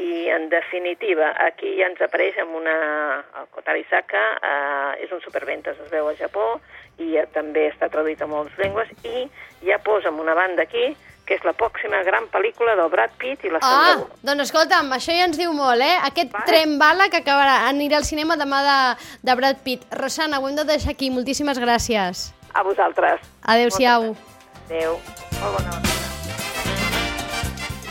i 0.00 0.26
en 0.34 0.48
definitiva, 0.50 1.30
aquí 1.46 1.76
ja 1.78 1.90
ens 1.90 2.02
apareix 2.02 2.38
amb 2.42 2.58
una... 2.58 2.76
El 3.40 3.46
Kotari 3.54 3.84
Saka 3.90 4.24
eh, 4.34 5.04
és 5.04 5.14
un 5.14 5.22
superventes, 5.22 5.78
es 5.78 5.94
veu 5.94 6.10
a 6.10 6.16
Japó, 6.18 6.56
i 6.98 7.14
eh, 7.20 7.28
també 7.34 7.68
està 7.70 7.90
traduït 7.92 8.22
a 8.22 8.28
moltes 8.30 8.58
llengües, 8.58 8.90
i 9.06 9.28
ja 9.66 9.78
posa 9.84 10.10
una 10.10 10.34
banda 10.34 10.66
aquí 10.66 10.90
que 11.30 11.36
és 11.38 11.44
la 11.46 11.52
pròxima 11.54 12.00
gran 12.02 12.24
pel·lícula 12.32 12.72
del 12.74 12.88
Brad 12.90 13.12
Pitt 13.20 13.44
i 13.46 13.52
la 13.54 13.60
Sandra 13.62 13.90
Ah, 14.02 14.22
doncs 14.26 14.48
escolta'm, 14.48 14.88
això 14.96 15.14
ja 15.14 15.28
ens 15.28 15.38
diu 15.38 15.52
molt, 15.54 15.78
eh? 15.78 15.94
Aquest 16.08 16.32
vale. 16.34 16.46
tren 16.48 16.72
bala 16.80 17.06
que 17.12 17.20
acabarà, 17.22 17.68
anirà 17.68 18.00
al 18.00 18.06
cinema 18.08 18.34
demà 18.40 18.58
de, 18.66 18.78
de 19.22 19.36
Brad 19.38 19.62
Pitt. 19.62 19.86
Rosana, 19.94 20.40
ho 20.40 20.48
hem 20.48 20.58
de 20.58 20.64
deixar 20.66 20.90
aquí. 20.96 21.06
Moltíssimes 21.14 21.62
gràcies. 21.62 22.32
A 22.52 22.66
vosaltres. 22.66 23.22
Adéu-siau. 23.46 24.10
Adéu. 24.66 24.98
Molt 25.38 25.54
bona 25.54 25.76
hora. 25.76 25.96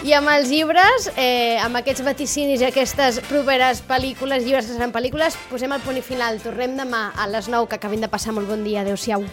I 0.03 0.13
amb 0.15 0.31
els 0.31 0.51
llibres, 0.51 1.09
eh, 1.15 1.59
amb 1.63 1.79
aquests 1.79 2.03
vaticinis 2.03 2.59
i 2.59 2.67
aquestes 2.67 3.21
properes 3.31 3.79
pel·lícules, 3.87 4.43
llibres 4.43 4.67
que 4.67 4.75
seran 4.75 4.91
pel·lícules, 4.91 5.39
posem 5.47 5.71
el 5.75 5.83
punt 5.87 5.99
i 5.99 6.03
final. 6.03 6.43
Tornem 6.43 6.75
demà 6.75 7.13
a 7.15 7.31
les 7.31 7.47
9, 7.47 7.71
que 7.71 7.79
acabin 7.79 8.03
de 8.03 8.11
passar 8.11 8.35
molt 8.35 8.51
bon 8.51 8.67
dia. 8.67 8.83
Adéu-siau. 8.83 9.23